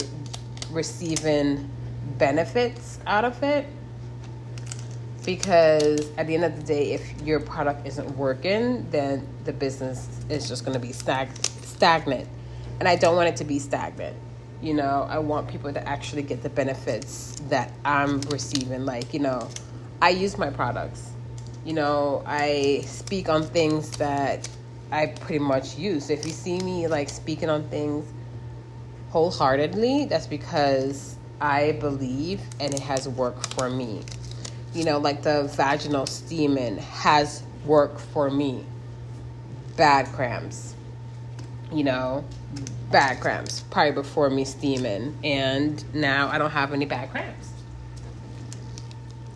receiving 0.71 1.71
benefits 2.19 2.99
out 3.07 3.25
of 3.25 3.43
it. 3.43 3.67
Because 5.25 6.11
at 6.17 6.27
the 6.27 6.35
end 6.35 6.45
of 6.45 6.57
the 6.57 6.63
day, 6.63 6.93
if 6.93 7.23
your 7.23 7.41
product 7.41 7.87
isn't 7.87 8.17
working, 8.17 8.89
then 8.91 9.27
the 9.45 9.53
business 9.53 10.09
is 10.29 10.49
just 10.49 10.65
going 10.65 10.75
to 10.75 10.81
be 10.85 10.93
stag- 10.93 11.31
stagnant. 11.63 12.29
And 12.81 12.89
I 12.89 12.97
don't 12.97 13.15
want 13.15 13.29
it 13.29 13.37
to 13.37 13.45
be 13.45 13.61
stagnant. 13.61 14.17
You 14.63 14.75
know, 14.75 15.09
I 15.11 15.19
want 15.19 15.49
people 15.49 15.73
to 15.73 15.89
actually 15.89 16.23
get 16.23 16.45
the 16.45 16.49
benefits 16.49 17.35
that 17.49 17.73
I'm 17.85 18.21
receiving. 18.23 18.85
Like, 18.85 19.13
you 19.13 19.19
know, 19.19 19.49
I 20.01 20.11
use 20.11 20.39
my 20.39 20.51
products. 20.51 21.11
You 21.65 21.75
know, 21.75 22.23
I 22.25 22.85
speak 22.87 23.29
on 23.29 23.43
things 23.43 23.91
that 23.99 24.49
I 24.93 25.07
pretty 25.07 25.41
much 25.41 25.77
use. 25.77 26.07
So 26.07 26.13
if 26.13 26.25
you 26.25 26.31
see 26.31 26.61
me 26.61 26.87
like 26.87 27.09
speaking 27.09 27.51
on 27.51 27.69
things 27.71 28.07
wholeheartedly, 29.11 30.05
that's 30.05 30.29
because 30.29 31.17
I 31.41 31.73
believe 31.73 32.41
and 32.61 32.73
it 32.73 32.81
has 32.81 33.09
worked 33.09 33.55
for 33.55 33.69
me. 33.69 34.03
You 34.75 34.85
know, 34.85 34.99
like 34.99 35.23
the 35.23 35.51
vaginal 35.57 36.07
steaming 36.07 36.79
has 36.79 37.43
worked 37.67 38.01
for 38.01 38.31
me. 38.31 38.65
Bad 39.77 40.07
cramps, 40.13 40.77
you 41.73 41.85
know, 41.85 42.25
bad 42.91 43.21
cramps 43.21 43.65
probably 43.71 43.93
before 43.93 44.31
me 44.31 44.45
steaming, 44.45 45.17
and 45.25 45.83
now 45.95 46.29
I 46.29 46.39
don't 46.39 46.51
have 46.51 46.73
any 46.73 46.85
bad 46.85 47.11
cramps. 47.11 47.51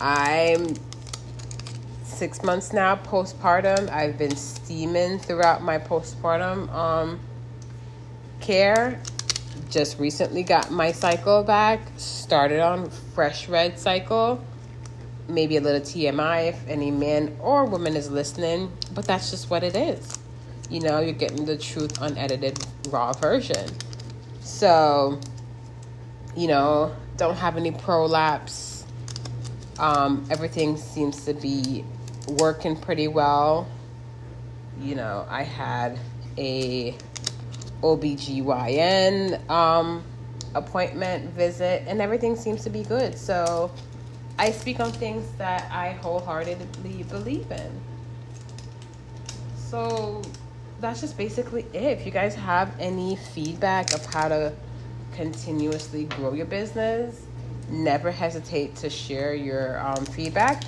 I'm 0.00 0.74
six 2.04 2.42
months 2.42 2.72
now 2.72 2.96
postpartum. 2.96 3.90
I've 3.90 4.18
been 4.18 4.36
steaming 4.36 5.18
throughout 5.18 5.62
my 5.62 5.78
postpartum 5.78 6.72
um, 6.72 7.20
care. 8.40 9.00
Just 9.70 9.98
recently 9.98 10.42
got 10.42 10.70
my 10.70 10.92
cycle 10.92 11.42
back. 11.42 11.80
Started 11.96 12.60
on 12.60 12.90
fresh 13.14 13.48
red 13.48 13.78
cycle. 13.78 14.44
Maybe 15.28 15.56
a 15.56 15.60
little 15.60 15.80
TMI 15.80 16.50
if 16.50 16.68
any 16.68 16.90
man 16.90 17.36
or 17.40 17.64
woman 17.64 17.96
is 17.96 18.10
listening, 18.10 18.70
but 18.94 19.06
that's 19.06 19.30
just 19.30 19.50
what 19.50 19.64
it 19.64 19.74
is 19.74 20.18
you 20.70 20.80
know, 20.80 21.00
you're 21.00 21.12
getting 21.12 21.44
the 21.44 21.56
truth 21.56 22.00
unedited 22.00 22.58
raw 22.88 23.12
version. 23.12 23.70
So, 24.40 25.20
you 26.36 26.48
know, 26.48 26.94
don't 27.16 27.36
have 27.36 27.56
any 27.56 27.70
prolapse. 27.70 28.84
Um, 29.78 30.26
everything 30.30 30.76
seems 30.76 31.24
to 31.24 31.34
be 31.34 31.84
working 32.28 32.76
pretty 32.76 33.08
well. 33.08 33.68
You 34.80 34.94
know, 34.94 35.26
I 35.28 35.42
had 35.42 35.98
a 36.38 36.96
OBGYN 37.82 39.48
um, 39.50 40.02
appointment 40.54 41.30
visit 41.34 41.84
and 41.86 42.00
everything 42.00 42.36
seems 42.36 42.62
to 42.64 42.70
be 42.70 42.82
good. 42.82 43.16
So 43.16 43.70
I 44.38 44.50
speak 44.50 44.80
on 44.80 44.92
things 44.92 45.30
that 45.38 45.70
I 45.70 45.92
wholeheartedly 45.92 47.04
believe 47.04 47.50
in. 47.50 47.80
So 49.56 50.22
that's 50.80 51.00
just 51.00 51.16
basically 51.16 51.62
it. 51.72 51.98
If 51.98 52.06
you 52.06 52.12
guys 52.12 52.34
have 52.34 52.74
any 52.78 53.16
feedback 53.16 53.94
of 53.94 54.04
how 54.06 54.28
to 54.28 54.52
continuously 55.12 56.04
grow 56.04 56.34
your 56.34 56.46
business, 56.46 57.26
never 57.70 58.10
hesitate 58.10 58.76
to 58.76 58.90
share 58.90 59.34
your 59.34 59.80
um, 59.80 60.04
feedback 60.06 60.64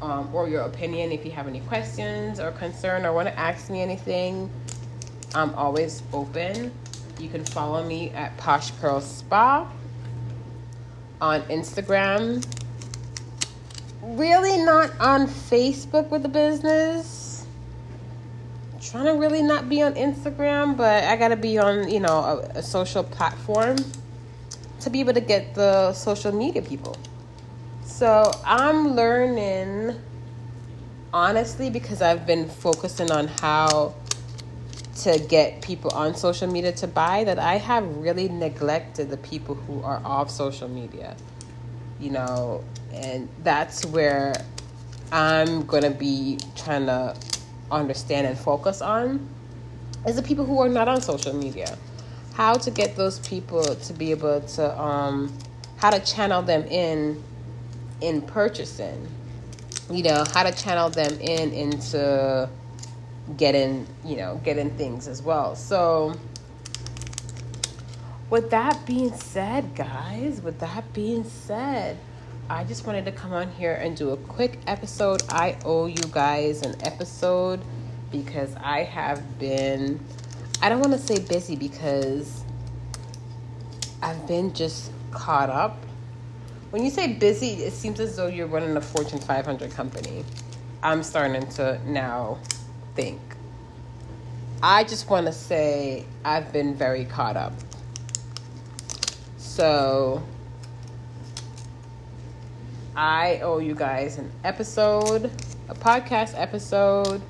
um, 0.00 0.34
or 0.34 0.48
your 0.48 0.62
opinion. 0.62 1.12
If 1.12 1.24
you 1.24 1.30
have 1.32 1.46
any 1.46 1.60
questions 1.60 2.40
or 2.40 2.52
concern 2.52 3.04
or 3.04 3.12
want 3.12 3.28
to 3.28 3.38
ask 3.38 3.70
me 3.70 3.82
anything, 3.82 4.50
I'm 5.34 5.54
always 5.54 6.02
open. 6.12 6.72
You 7.18 7.28
can 7.28 7.44
follow 7.44 7.84
me 7.84 8.10
at 8.10 8.36
Posh 8.38 8.72
Pearl 8.80 9.00
Spa 9.00 9.70
on 11.20 11.42
Instagram. 11.42 12.44
Really 14.02 14.56
not 14.64 14.90
on 14.98 15.28
Facebook 15.28 16.08
with 16.08 16.22
the 16.22 16.28
business 16.28 17.21
trying 18.82 19.04
to 19.04 19.12
really 19.12 19.42
not 19.42 19.68
be 19.68 19.80
on 19.82 19.94
Instagram, 19.94 20.76
but 20.76 21.04
I 21.04 21.16
gotta 21.16 21.36
be 21.36 21.58
on, 21.58 21.88
you 21.88 22.00
know, 22.00 22.18
a, 22.18 22.58
a, 22.58 22.62
social 22.62 23.04
platform 23.04 23.76
to 24.80 24.90
be 24.90 25.00
able 25.00 25.14
to 25.14 25.20
get 25.20 25.54
the 25.54 25.92
social 25.92 26.32
media 26.32 26.62
people. 26.62 26.96
So 27.84 28.32
I'm 28.44 28.96
learning, 28.96 30.00
honestly, 31.14 31.70
because 31.70 32.02
I've 32.02 32.26
been 32.26 32.48
focusing 32.48 33.12
on 33.12 33.28
how 33.28 33.94
to 35.02 35.18
get 35.28 35.62
people 35.62 35.90
on 35.92 36.16
social 36.16 36.50
media 36.50 36.72
to 36.72 36.88
buy, 36.88 37.24
that 37.24 37.38
I 37.38 37.58
have 37.58 37.86
really 37.96 38.28
neglected 38.28 39.10
the 39.10 39.16
people 39.16 39.54
who 39.54 39.82
are 39.82 40.02
off 40.04 40.28
social 40.28 40.68
media, 40.68 41.16
you 42.00 42.10
know, 42.10 42.64
and 42.92 43.28
that's 43.44 43.86
where 43.86 44.34
I'm 45.12 45.64
gonna 45.66 45.90
be 45.90 46.38
trying 46.56 46.86
to 46.86 47.14
understand 47.72 48.26
and 48.26 48.38
focus 48.38 48.80
on 48.80 49.28
is 50.06 50.16
the 50.16 50.22
people 50.22 50.44
who 50.44 50.60
are 50.60 50.68
not 50.68 50.88
on 50.88 51.00
social 51.00 51.34
media. 51.34 51.76
How 52.34 52.54
to 52.54 52.70
get 52.70 52.96
those 52.96 53.18
people 53.20 53.62
to 53.62 53.92
be 53.92 54.10
able 54.10 54.40
to, 54.40 54.80
um, 54.80 55.36
how 55.76 55.90
to 55.90 56.00
channel 56.00 56.42
them 56.42 56.64
in 56.64 57.22
in 58.00 58.22
purchasing. 58.22 59.06
You 59.90 60.02
know, 60.02 60.24
how 60.32 60.42
to 60.42 60.52
channel 60.52 60.90
them 60.90 61.12
in 61.20 61.52
into 61.52 62.48
getting, 63.36 63.86
you 64.04 64.16
know, 64.16 64.40
getting 64.44 64.70
things 64.70 65.06
as 65.06 65.22
well. 65.22 65.54
So, 65.54 66.14
with 68.30 68.50
that 68.50 68.84
being 68.86 69.12
said, 69.14 69.74
guys, 69.74 70.40
with 70.40 70.58
that 70.60 70.92
being 70.92 71.24
said, 71.24 71.98
I 72.50 72.64
just 72.64 72.86
wanted 72.86 73.04
to 73.06 73.12
come 73.12 73.32
on 73.32 73.50
here 73.52 73.74
and 73.74 73.96
do 73.96 74.10
a 74.10 74.16
quick 74.16 74.58
episode. 74.66 75.22
I 75.28 75.56
owe 75.64 75.86
you 75.86 76.02
guys 76.10 76.62
an 76.62 76.76
episode 76.82 77.60
because 78.10 78.54
I 78.56 78.82
have 78.82 79.38
been, 79.38 80.00
I 80.60 80.68
don't 80.68 80.80
want 80.80 80.92
to 80.92 80.98
say 80.98 81.18
busy 81.18 81.56
because 81.56 82.44
I've 84.02 84.26
been 84.26 84.52
just 84.52 84.90
caught 85.12 85.50
up. 85.50 85.76
When 86.70 86.84
you 86.84 86.90
say 86.90 87.12
busy, 87.12 87.62
it 87.62 87.72
seems 87.72 88.00
as 88.00 88.16
though 88.16 88.26
you're 88.26 88.46
running 88.46 88.76
a 88.76 88.80
Fortune 88.80 89.18
500 89.18 89.70
company. 89.70 90.24
I'm 90.82 91.02
starting 91.02 91.46
to 91.50 91.80
now 91.90 92.38
think. 92.94 93.20
I 94.62 94.84
just 94.84 95.08
want 95.08 95.26
to 95.26 95.32
say 95.32 96.04
I've 96.24 96.52
been 96.52 96.74
very 96.74 97.04
caught 97.04 97.36
up. 97.36 97.52
So, 99.38 100.22
I 102.94 103.40
owe 103.40 103.58
you 103.58 103.74
guys 103.74 104.18
an 104.18 104.30
episode, 104.44 105.30
a 105.68 105.74
podcast 105.74 106.34
episode. 106.36 107.22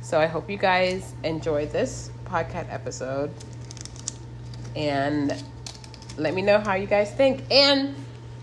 So 0.00 0.20
I 0.20 0.26
hope 0.26 0.48
you 0.48 0.56
guys 0.56 1.12
enjoyed 1.24 1.72
this 1.72 2.10
podcast 2.24 2.72
episode. 2.72 3.32
And 4.76 5.42
let 6.16 6.34
me 6.34 6.42
know 6.42 6.60
how 6.60 6.74
you 6.74 6.86
guys 6.86 7.10
think. 7.10 7.42
And 7.50 7.96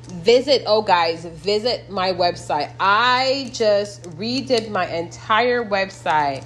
visit, 0.08 0.64
oh 0.66 0.82
guys, 0.82 1.24
visit 1.24 1.90
my 1.90 2.12
website. 2.12 2.74
I 2.78 3.50
just 3.54 4.04
redid 4.18 4.70
my 4.70 4.88
entire 4.88 5.64
website, 5.64 6.44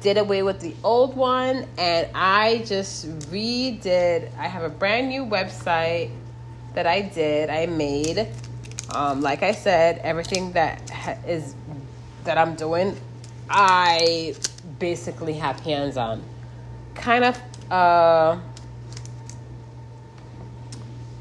did 0.00 0.16
away 0.16 0.44
with 0.44 0.60
the 0.60 0.76
old 0.84 1.16
one, 1.16 1.66
and 1.76 2.06
I 2.14 2.62
just 2.66 3.08
redid. 3.32 4.30
I 4.38 4.46
have 4.46 4.62
a 4.62 4.68
brand 4.68 5.08
new 5.08 5.24
website 5.24 6.12
that 6.74 6.86
I 6.86 7.00
did, 7.00 7.50
I 7.50 7.66
made 7.66 8.28
um, 8.92 9.20
like 9.20 9.42
I 9.42 9.52
said, 9.52 9.98
everything 10.04 10.52
that 10.52 10.90
ha- 10.90 11.18
is 11.26 11.54
that 12.24 12.38
I'm 12.38 12.54
doing, 12.54 12.96
I 13.48 14.34
basically 14.78 15.34
have 15.34 15.60
hands 15.60 15.96
on. 15.96 16.22
Kind 16.94 17.24
of, 17.24 17.38
uh, 17.70 18.38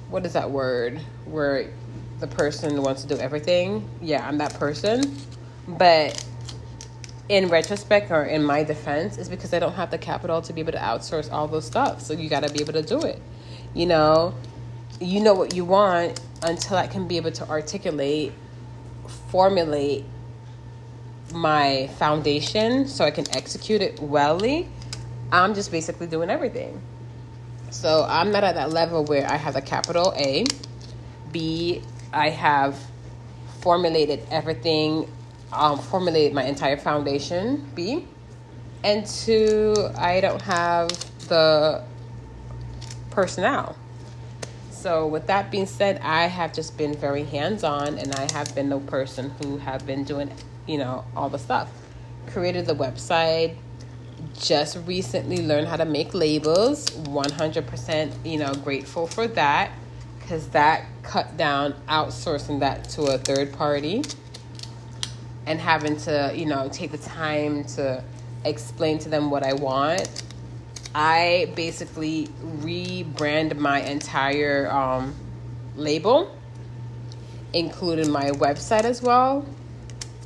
what 0.10 0.25
is 0.25 0.34
that 0.34 0.51
word? 0.51 0.99
Where 1.25 1.71
the 2.19 2.27
person 2.27 2.81
wants 2.81 3.03
to 3.03 3.07
do 3.07 3.19
everything. 3.19 3.88
Yeah, 4.01 4.27
I'm 4.27 4.38
that 4.39 4.53
person. 4.55 5.17
But 5.67 6.23
in 7.29 7.47
retrospect 7.47 8.12
or 8.12 8.25
in 8.25 8.43
my 8.43 8.63
defense, 8.63 9.17
is 9.17 9.29
because 9.29 9.53
I 9.53 9.60
don't 9.60 9.73
have 9.73 9.89
the 9.89 9.97
capital 9.97 10.41
to 10.41 10.53
be 10.53 10.62
able 10.62 10.73
to 10.73 10.77
outsource 10.77 11.31
all 11.31 11.47
those 11.47 11.65
stuff. 11.65 12.01
So 12.01 12.13
you 12.13 12.29
got 12.29 12.43
to 12.43 12.53
be 12.53 12.62
able 12.62 12.73
to 12.73 12.81
do 12.81 13.01
it. 13.01 13.21
You 13.73 13.86
know, 13.86 14.36
you 14.99 15.21
know 15.21 15.34
what 15.34 15.55
you 15.55 15.63
want 15.63 16.19
until 16.43 16.77
I 16.77 16.88
can 16.88 17.08
be 17.08 17.17
able 17.17 17.32
to 17.32 17.47
articulate, 17.49 18.34
formulate 19.30 20.06
my 21.34 21.89
foundation 21.97 22.88
so 22.88 23.06
I 23.06 23.12
can 23.12 23.25
execute 23.36 23.82
it 23.82 23.99
wellly. 23.99 24.67
I'm 25.32 25.54
just 25.54 25.71
basically 25.71 26.08
doing 26.08 26.30
everything. 26.30 26.82
So 27.69 28.06
I'm 28.08 28.32
not 28.32 28.43
at 28.43 28.56
that 28.56 28.71
level 28.71 29.06
where 29.06 29.25
I 29.30 29.38
have 29.38 29.56
a 29.56 29.62
capital 29.62 30.13
A. 30.17 30.45
B, 31.32 31.82
I 32.12 32.30
have 32.30 32.77
formulated 33.62 34.25
everything, 34.30 35.10
um, 35.54 35.80
formulated 35.80 36.34
my 36.34 36.43
entire 36.43 36.75
foundation. 36.75 37.69
B, 37.73 38.06
and 38.84 39.06
two, 39.06 39.73
I 39.95 40.19
don't 40.19 40.41
have 40.41 40.89
the 41.30 41.84
personnel. 43.12 43.77
So 44.82 45.06
with 45.06 45.28
that 45.28 45.52
being 45.52 45.67
said, 45.67 46.00
I 46.02 46.26
have 46.26 46.54
just 46.54 46.76
been 46.76 46.96
very 46.96 47.24
hands-on, 47.24 48.00
and 48.00 48.15
I 48.15 48.32
have 48.34 48.56
been 48.56 48.70
the 48.70 48.80
person 48.80 49.30
who 49.39 49.58
have 49.60 49.86
been 49.86 50.04
doing, 50.04 50.32
you 50.65 50.80
know, 50.80 51.06
all 51.15 51.30
the 51.30 51.38
stuff. 51.38 51.70
Created 52.26 52.65
the 52.65 52.74
website, 52.74 53.56
just 54.39 54.80
recently 54.88 55.46
learned 55.46 55.67
how 55.67 55.78
to 55.78 55.86
make 55.86 56.15
labels 56.15 56.89
100% 56.89 58.12
you 58.26 58.38
know 58.38 58.54
grateful 58.56 59.08
for 59.08 59.28
that 59.28 59.72
because 60.20 60.48
that 60.50 60.86
cut 61.04 61.38
down 61.38 61.74
outsourcing 61.88 62.60
that 62.60 62.88
to 62.89 63.04
a 63.04 63.17
third 63.17 63.52
party 63.54 64.04
and 65.46 65.60
having 65.60 65.98
to 65.98 66.32
you 66.36 66.46
know 66.46 66.70
take 66.72 66.91
the 66.91 66.98
time 67.00 67.63
to 67.63 68.04
explain 68.46 68.98
to 69.00 69.10
them 69.10 69.30
what 69.30 69.44
i 69.44 69.54
want 69.54 70.20
i 70.93 71.51
basically 71.56 72.27
rebrand 72.60 73.58
my 73.58 73.82
entire 73.82 74.69
um, 74.71 75.15
label 75.75 76.36
including 77.54 78.10
my 78.10 78.32
website 78.32 78.84
as 78.84 79.01
well 79.01 79.45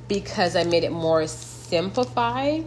because 0.08 0.56
i 0.56 0.64
made 0.64 0.84
it 0.84 0.92
more 0.92 1.28
simplified 1.28 2.66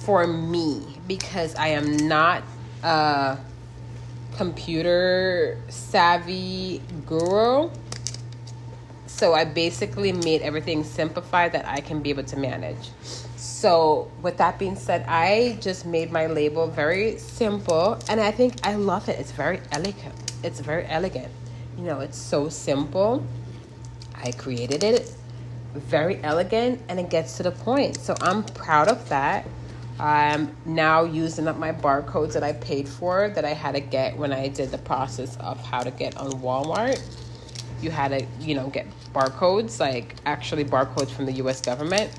for 0.00 0.26
me 0.26 0.82
because 1.06 1.54
I 1.54 1.68
am 1.68 2.08
not 2.08 2.42
a 2.82 3.38
computer 4.36 5.58
savvy 5.68 6.82
guru. 7.06 7.70
So 9.06 9.34
I 9.34 9.44
basically 9.44 10.12
made 10.12 10.40
everything 10.42 10.84
simplified 10.84 11.52
that 11.52 11.66
I 11.66 11.80
can 11.80 12.00
be 12.00 12.10
able 12.10 12.24
to 12.24 12.36
manage. 12.36 12.90
So, 13.60 14.10
with 14.22 14.38
that 14.38 14.58
being 14.58 14.74
said, 14.74 15.04
I 15.06 15.58
just 15.60 15.84
made 15.84 16.10
my 16.10 16.24
label 16.28 16.66
very 16.66 17.18
simple 17.18 17.98
and 18.08 18.18
I 18.18 18.30
think 18.30 18.54
I 18.66 18.76
love 18.76 19.06
it. 19.10 19.20
It's 19.20 19.32
very 19.32 19.60
elegant. 19.70 20.14
It's 20.42 20.60
very 20.60 20.86
elegant. 20.86 21.30
You 21.76 21.84
know, 21.84 22.00
it's 22.00 22.16
so 22.16 22.48
simple. 22.48 23.22
I 24.14 24.32
created 24.32 24.82
it 24.82 25.14
very 25.74 26.18
elegant 26.22 26.80
and 26.88 26.98
it 26.98 27.10
gets 27.10 27.36
to 27.36 27.42
the 27.42 27.50
point. 27.50 27.98
So, 27.98 28.14
I'm 28.22 28.44
proud 28.44 28.88
of 28.88 29.06
that. 29.10 29.46
I'm 29.98 30.56
now 30.64 31.04
using 31.04 31.46
up 31.46 31.58
my 31.58 31.72
barcodes 31.72 32.32
that 32.32 32.42
I 32.42 32.54
paid 32.54 32.88
for 32.88 33.28
that 33.28 33.44
I 33.44 33.52
had 33.52 33.72
to 33.72 33.80
get 33.80 34.16
when 34.16 34.32
I 34.32 34.48
did 34.48 34.70
the 34.70 34.78
process 34.78 35.36
of 35.36 35.62
how 35.62 35.82
to 35.82 35.90
get 35.90 36.16
on 36.16 36.30
Walmart. 36.40 36.98
You 37.82 37.90
had 37.90 38.08
to, 38.08 38.26
you 38.40 38.54
know, 38.54 38.68
get 38.68 38.86
barcodes, 39.12 39.78
like 39.78 40.14
actually 40.24 40.64
barcodes 40.64 41.10
from 41.10 41.26
the 41.26 41.32
US 41.32 41.60
government. 41.60 42.10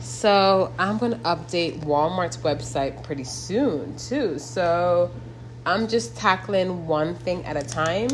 So 0.00 0.72
I'm 0.78 0.98
going 0.98 1.12
to 1.12 1.18
update 1.18 1.80
Walmart's 1.80 2.36
website 2.38 3.02
pretty 3.02 3.24
soon, 3.24 3.96
too. 3.96 4.38
So 4.38 5.10
I'm 5.64 5.88
just 5.88 6.16
tackling 6.16 6.86
one 6.86 7.14
thing 7.14 7.44
at 7.44 7.56
a 7.56 7.62
time. 7.62 8.08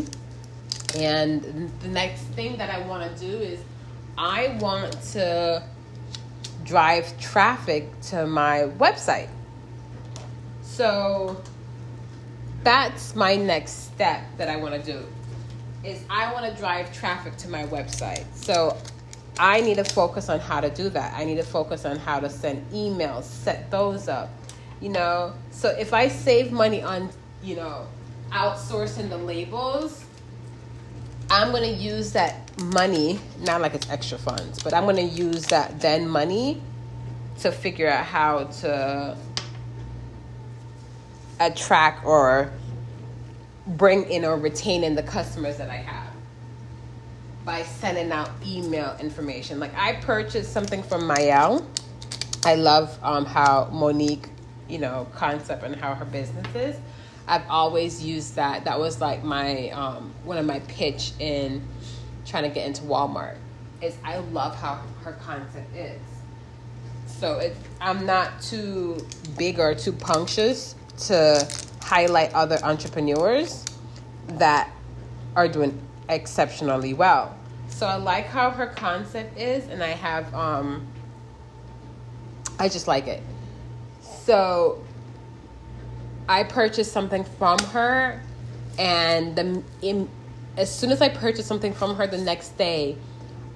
And 0.97 1.71
the 1.81 1.88
next 1.88 2.23
thing 2.23 2.57
that 2.59 2.71
I 2.71 2.87
want 2.87 3.16
to 3.16 3.27
do 3.27 3.38
is 3.38 3.61
I 4.16 4.59
want 4.61 4.92
to 5.12 5.62
drive 6.64 7.18
traffic 7.18 7.88
to 8.03 8.27
my 8.27 8.71
website. 8.79 9.29
So 10.62 11.42
that's 12.62 13.14
my 13.14 13.37
next 13.37 13.92
step 13.92 14.23
that 14.37 14.49
I 14.49 14.57
want 14.57 14.83
to 14.83 14.92
do 14.92 15.07
is 15.85 16.05
I 16.09 16.33
want 16.33 16.47
to 16.47 16.59
drive 16.61 16.92
traffic 16.92 17.37
to 17.38 17.49
my 17.49 17.66
website. 17.66 18.25
So 18.35 18.77
I 19.38 19.61
need 19.61 19.77
to 19.77 19.85
focus 19.85 20.29
on 20.29 20.40
how 20.40 20.61
to 20.61 20.71
do 20.71 20.88
that. 20.90 21.14
I 21.14 21.25
need 21.25 21.37
to 21.37 21.42
focus 21.42 21.85
on 21.85 21.97
how 21.99 22.21
to 22.21 22.29
send 22.29 22.71
emails, 22.71 23.25
set 23.25 23.71
those 23.71 24.09
up. 24.09 24.31
You 24.81 24.90
know, 24.90 25.35
so 25.51 25.68
if 25.68 25.95
I 25.95 26.09
save 26.09 26.53
money 26.53 26.83
on, 26.83 27.11
you 27.42 27.57
know, 27.57 27.87
outsourcing 28.31 29.09
the 29.09 29.18
labels, 29.18 30.05
I'm 31.31 31.51
going 31.51 31.62
to 31.62 31.83
use 31.83 32.12
that 32.12 32.61
money, 32.61 33.21
not 33.40 33.61
like 33.61 33.75
it's 33.75 33.88
extra 33.88 34.18
funds, 34.18 34.62
but 34.62 34.75
I'm 34.75 34.85
going 34.85 34.97
to 34.97 35.03
use 35.03 35.47
that 35.47 35.81
then 35.81 36.09
money 36.09 36.61
to 37.40 37.51
figure 37.51 37.88
out 37.88 38.05
how 38.05 38.45
to 38.45 39.16
attract 41.40 42.05
or 42.05 42.53
bring 43.66 44.11
in 44.11 44.25
or 44.25 44.37
retain 44.37 44.85
in 44.85 44.95
the 44.95 45.03
customers 45.03 45.57
that 45.57 45.71
I 45.71 45.77
have 45.77 46.02
by 47.45 47.63
sending 47.63 48.13
out 48.13 48.31
email 48.47 48.97
information. 49.01 49.59
Like 49.59 49.75
I 49.77 49.95
purchased 49.95 50.53
something 50.53 50.83
from 50.83 51.07
Mielle. 51.07 51.67
I 52.45 52.55
love 52.55 52.97
um, 53.03 53.25
how 53.25 53.69
Monique, 53.73 54.29
you 54.69 54.79
know, 54.79 55.07
concept 55.15 55.63
and 55.63 55.77
how 55.77 55.95
her 55.95 56.05
business 56.05 56.55
is. 56.55 56.77
I've 57.27 57.49
always 57.49 58.05
used 58.05 58.37
that. 58.37 58.65
That 58.65 58.79
was 58.79 59.01
like 59.01 59.23
my 59.23 59.71
um, 59.71 60.13
one 60.25 60.39
of 60.39 60.47
my 60.47 60.61
pitch 60.61 61.13
in 61.19 61.67
trying 62.27 62.45
to 62.45 62.51
get 62.51 62.67
into 62.67 62.83
Walmart. 62.83 63.37
Is 63.81 63.97
I 64.05 64.19
love 64.19 64.55
how 64.57 64.81
her 65.03 65.13
concept 65.13 65.75
is. 65.75 66.01
So 67.07 67.39
it, 67.39 67.57
I'm 67.81 68.07
not 68.07 68.41
too 68.41 69.05
big 69.39 69.59
or 69.59 69.75
too 69.75 69.93
punctious 69.93 70.75
to 71.07 71.49
highlight 71.83 72.33
other 72.33 72.59
entrepreneurs 72.63 73.65
that 74.29 74.71
are 75.37 75.49
doing 75.49 75.81
exceptionally 76.09 76.95
well. 76.95 77.37
So 77.69 77.87
I 77.87 77.97
like 77.97 78.27
how 78.27 78.51
her 78.51 78.67
concept 78.67 79.38
is, 79.38 79.67
and 79.69 79.83
I 79.83 79.88
have 79.88 80.33
um, 80.35 80.87
I 82.59 82.69
just 82.69 82.87
like 82.87 83.07
it. 83.07 83.23
So 84.01 84.83
I 86.29 86.45
purchased 86.45 86.93
something 86.93 87.25
from 87.25 87.59
her, 87.59 88.23
and 88.79 89.35
the 89.35 89.62
in, 89.81 90.09
as 90.57 90.75
soon 90.75 90.91
as 90.91 91.01
I 91.01 91.09
purchased 91.09 91.49
something 91.49 91.73
from 91.73 91.97
her, 91.97 92.07
the 92.07 92.19
next 92.19 92.57
day 92.59 92.97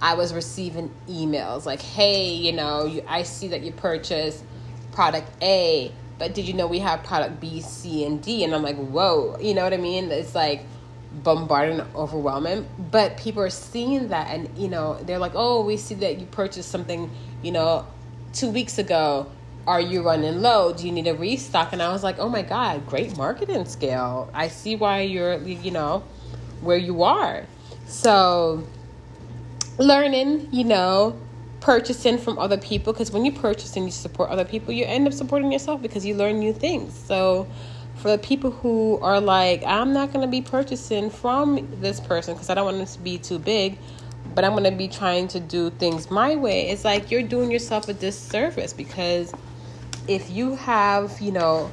I 0.01 0.15
was 0.15 0.33
receiving 0.33 0.93
emails 1.09 1.67
like, 1.67 1.83
"Hey, 1.83 2.35
you 2.35 2.53
know, 2.53 2.87
you, 2.87 3.03
I 3.07 3.23
see 3.23 3.49
that 3.49 3.63
you 3.63 3.73
purchased 3.73 4.43
product 4.93 5.31
A, 5.43 5.93
but 6.19 6.35
did 6.35 6.49
you 6.49 6.55
know 6.55 6.67
we 6.67 6.79
have 6.81 7.03
product 7.05 7.39
B, 7.41 7.61
C, 7.61 8.05
and 8.05 8.23
D?" 8.23 8.45
And 8.45 8.55
I'm 8.55 8.63
like, 8.63 8.77
"Whoa," 8.77 9.37
you 9.41 9.55
know 9.55 9.63
what 9.63 9.75
I 9.75 9.79
mean? 9.79 10.11
It's 10.11 10.35
like 10.35 10.63
bombarding, 11.23 11.81
overwhelming. 11.95 12.67
But 12.91 13.17
people 13.17 13.43
are 13.43 13.51
seeing 13.51 14.09
that, 14.09 14.29
and 14.29 14.57
you 14.57 14.69
know, 14.69 14.99
they're 15.03 15.19
like, 15.19 15.33
"Oh, 15.35 15.65
we 15.65 15.77
see 15.77 15.95
that 15.97 16.19
you 16.19 16.27
purchased 16.27 16.71
something, 16.71 17.11
you 17.43 17.53
know, 17.53 17.87
two 18.33 18.51
weeks 18.51 18.79
ago." 18.79 19.27
are 19.67 19.81
you 19.81 20.03
running 20.03 20.43
low? 20.43 20.73
Do 20.73 20.87
you 20.87 20.93
need 20.93 21.09
a 21.09 21.15
restock? 21.15 21.73
And 21.73 21.83
I 21.83 21.91
was 21.93 22.03
like, 22.03 22.19
oh 22.19 22.29
my 22.29 22.43
God, 22.43 22.87
great 22.87 23.17
marketing 23.17 23.65
scale. 23.65 24.31
I 24.33 24.49
see 24.49 24.77
why 24.77 25.01
you're, 25.01 25.39
you 25.39 25.71
know, 25.71 26.05
where 26.61 26.77
you 26.77 27.03
are. 27.03 27.45
So, 27.87 28.65
learning, 29.79 30.49
you 30.53 30.65
know, 30.65 31.19
purchasing 31.61 32.19
from 32.19 32.39
other 32.39 32.59
people, 32.59 32.93
because 32.93 33.11
when 33.11 33.25
you 33.25 33.33
purchase 33.33 33.77
and 33.77 33.87
you 33.87 33.91
support 33.91 34.31
other 34.31 34.45
people, 34.45 34.73
you 34.73 34.85
end 34.85 35.07
up 35.07 35.13
supporting 35.13 35.51
yourself 35.51 35.83
because 35.83 36.07
you 36.07 36.15
learn 36.15 36.39
new 36.39 36.53
things. 36.53 36.97
So, 36.97 37.49
for 38.07 38.13
the 38.13 38.19
people 38.19 38.53
who 38.53 39.01
are 39.01 39.21
like, 39.21 39.65
I'm 39.67 39.93
not 39.93 40.13
going 40.13 40.25
to 40.25 40.31
be 40.31 40.41
purchasing 40.41 41.11
from 41.11 41.67
this 41.81 41.99
person 41.99 42.35
because 42.35 42.49
I 42.49 42.55
don't 42.55 42.65
want 42.65 42.79
this 42.79 42.95
to 42.95 43.03
be 43.03 43.19
too 43.19 43.41
big 43.41 43.79
but 44.33 44.45
I'm 44.45 44.53
going 44.53 44.65
to 44.65 44.71
be 44.71 44.87
trying 44.87 45.27
to 45.29 45.41
do 45.41 45.71
things 45.71 46.09
my 46.09 46.37
way. 46.37 46.69
It's 46.69 46.85
like 46.85 47.11
you're 47.11 47.23
doing 47.23 47.51
yourself 47.51 47.89
a 47.89 47.95
disservice 47.95 48.73
because 48.73 49.33
if 50.07 50.31
you 50.31 50.55
have, 50.55 51.21
you 51.21 51.33
know, 51.33 51.73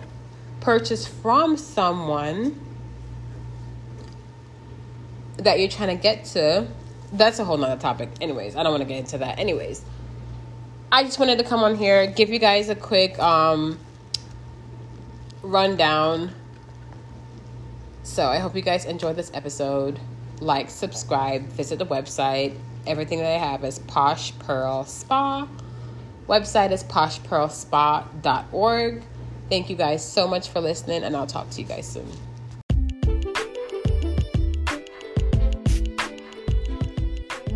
purchased 0.60 1.10
from 1.10 1.56
someone 1.58 2.60
that 5.38 5.60
you're 5.60 5.70
trying 5.70 5.96
to 5.96 6.02
get 6.02 6.26
to, 6.26 6.68
that's 7.12 7.38
a 7.38 7.46
whole 7.46 7.58
nother 7.58 7.80
topic. 7.80 8.10
Anyways, 8.22 8.56
I 8.56 8.64
don't 8.64 8.72
want 8.72 8.82
to 8.82 8.88
get 8.88 9.00
into 9.00 9.20
that. 9.20 9.38
Anyways, 9.38 9.84
I 10.92 11.04
just 11.04 11.20
wanted 11.20 11.38
to 11.38 11.44
come 11.44 11.64
on 11.64 11.76
here, 11.76 12.08
give 12.08 12.30
you 12.30 12.40
guys 12.40 12.70
a 12.70 12.76
quick 12.76 13.20
um, 13.20 13.78
rundown. 15.44 16.32
So 18.04 18.26
I 18.26 18.40
hope 18.40 18.56
you 18.56 18.62
guys 18.62 18.86
enjoyed 18.86 19.16
this 19.16 19.32
episode. 19.34 20.00
Like, 20.40 20.70
subscribe, 20.70 21.48
visit 21.50 21.80
the 21.80 21.86
website. 21.86 22.56
Everything 22.88 23.20
that 23.20 23.28
I 23.28 23.38
have 23.38 23.64
is 23.64 23.80
Posh 23.80 24.38
Pearl 24.40 24.84
Spa. 24.86 25.48
Website 26.28 26.72
is 26.72 26.84
poshpearlspa.org. 26.86 29.04
Thank 29.50 29.70
you 29.70 29.76
guys 29.76 30.04
so 30.04 30.28
much 30.28 30.50
for 30.50 30.60
listening, 30.60 31.04
and 31.04 31.16
I'll 31.16 31.28
talk 31.28 31.52
to 31.52 31.62
you 31.62 31.68
guys 31.68 31.88
soon. 31.88 32.08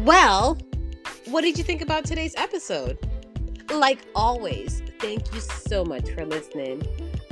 Well, 0.06 0.60
what 1.26 1.41
did 1.41 1.58
you 1.58 1.63
think 1.63 1.82
about 1.82 2.06
today's 2.06 2.36
episode? 2.38 3.00
Like 3.69 4.00
always, 4.15 4.82
thank 5.00 5.34
you 5.34 5.41
so 5.41 5.84
much 5.84 6.10
for 6.12 6.26
listening. 6.26 6.82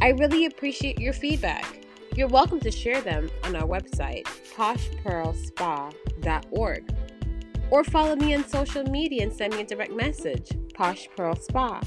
I 0.06 0.10
really 0.10 0.46
appreciate 0.46 1.00
your 1.00 1.13
feedback. 1.13 1.80
You're 2.15 2.28
welcome 2.28 2.60
to 2.60 2.70
share 2.70 3.02
them 3.02 3.28
on 3.44 3.56
our 3.56 3.68
website, 3.68 4.26
poshpearlspa.org. 4.56 6.96
Or 7.72 7.84
follow 7.84 8.15
me 8.15 8.36
on 8.36 8.48
social 8.48 8.84
media 8.84 9.24
and 9.24 9.34
send 9.34 9.56
me 9.56 9.62
a 9.62 9.65
direct 9.65 9.94
message, 9.94 10.52
Posh 10.76 11.10
Pearl 11.18 11.36
Spa. 11.36 11.82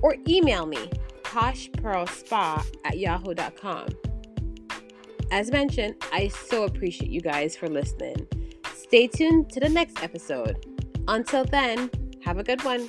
Or 0.00 0.14
email 0.28 0.64
me, 0.64 0.88
poshpearlspa 1.24 2.64
at 2.84 2.98
yahoo.com. 2.98 3.88
As 5.32 5.50
mentioned, 5.50 5.96
I 6.12 6.28
so 6.28 6.62
appreciate 6.62 7.10
you 7.10 7.20
guys 7.20 7.56
for 7.56 7.66
listening. 7.66 8.28
Stay 8.76 9.08
tuned 9.08 9.50
to 9.50 9.58
the 9.58 9.68
next 9.68 10.04
episode. 10.04 10.64
Until 11.08 11.44
then, 11.44 11.90
have 12.22 12.38
a 12.38 12.44
good 12.44 12.62
one. 12.62 12.88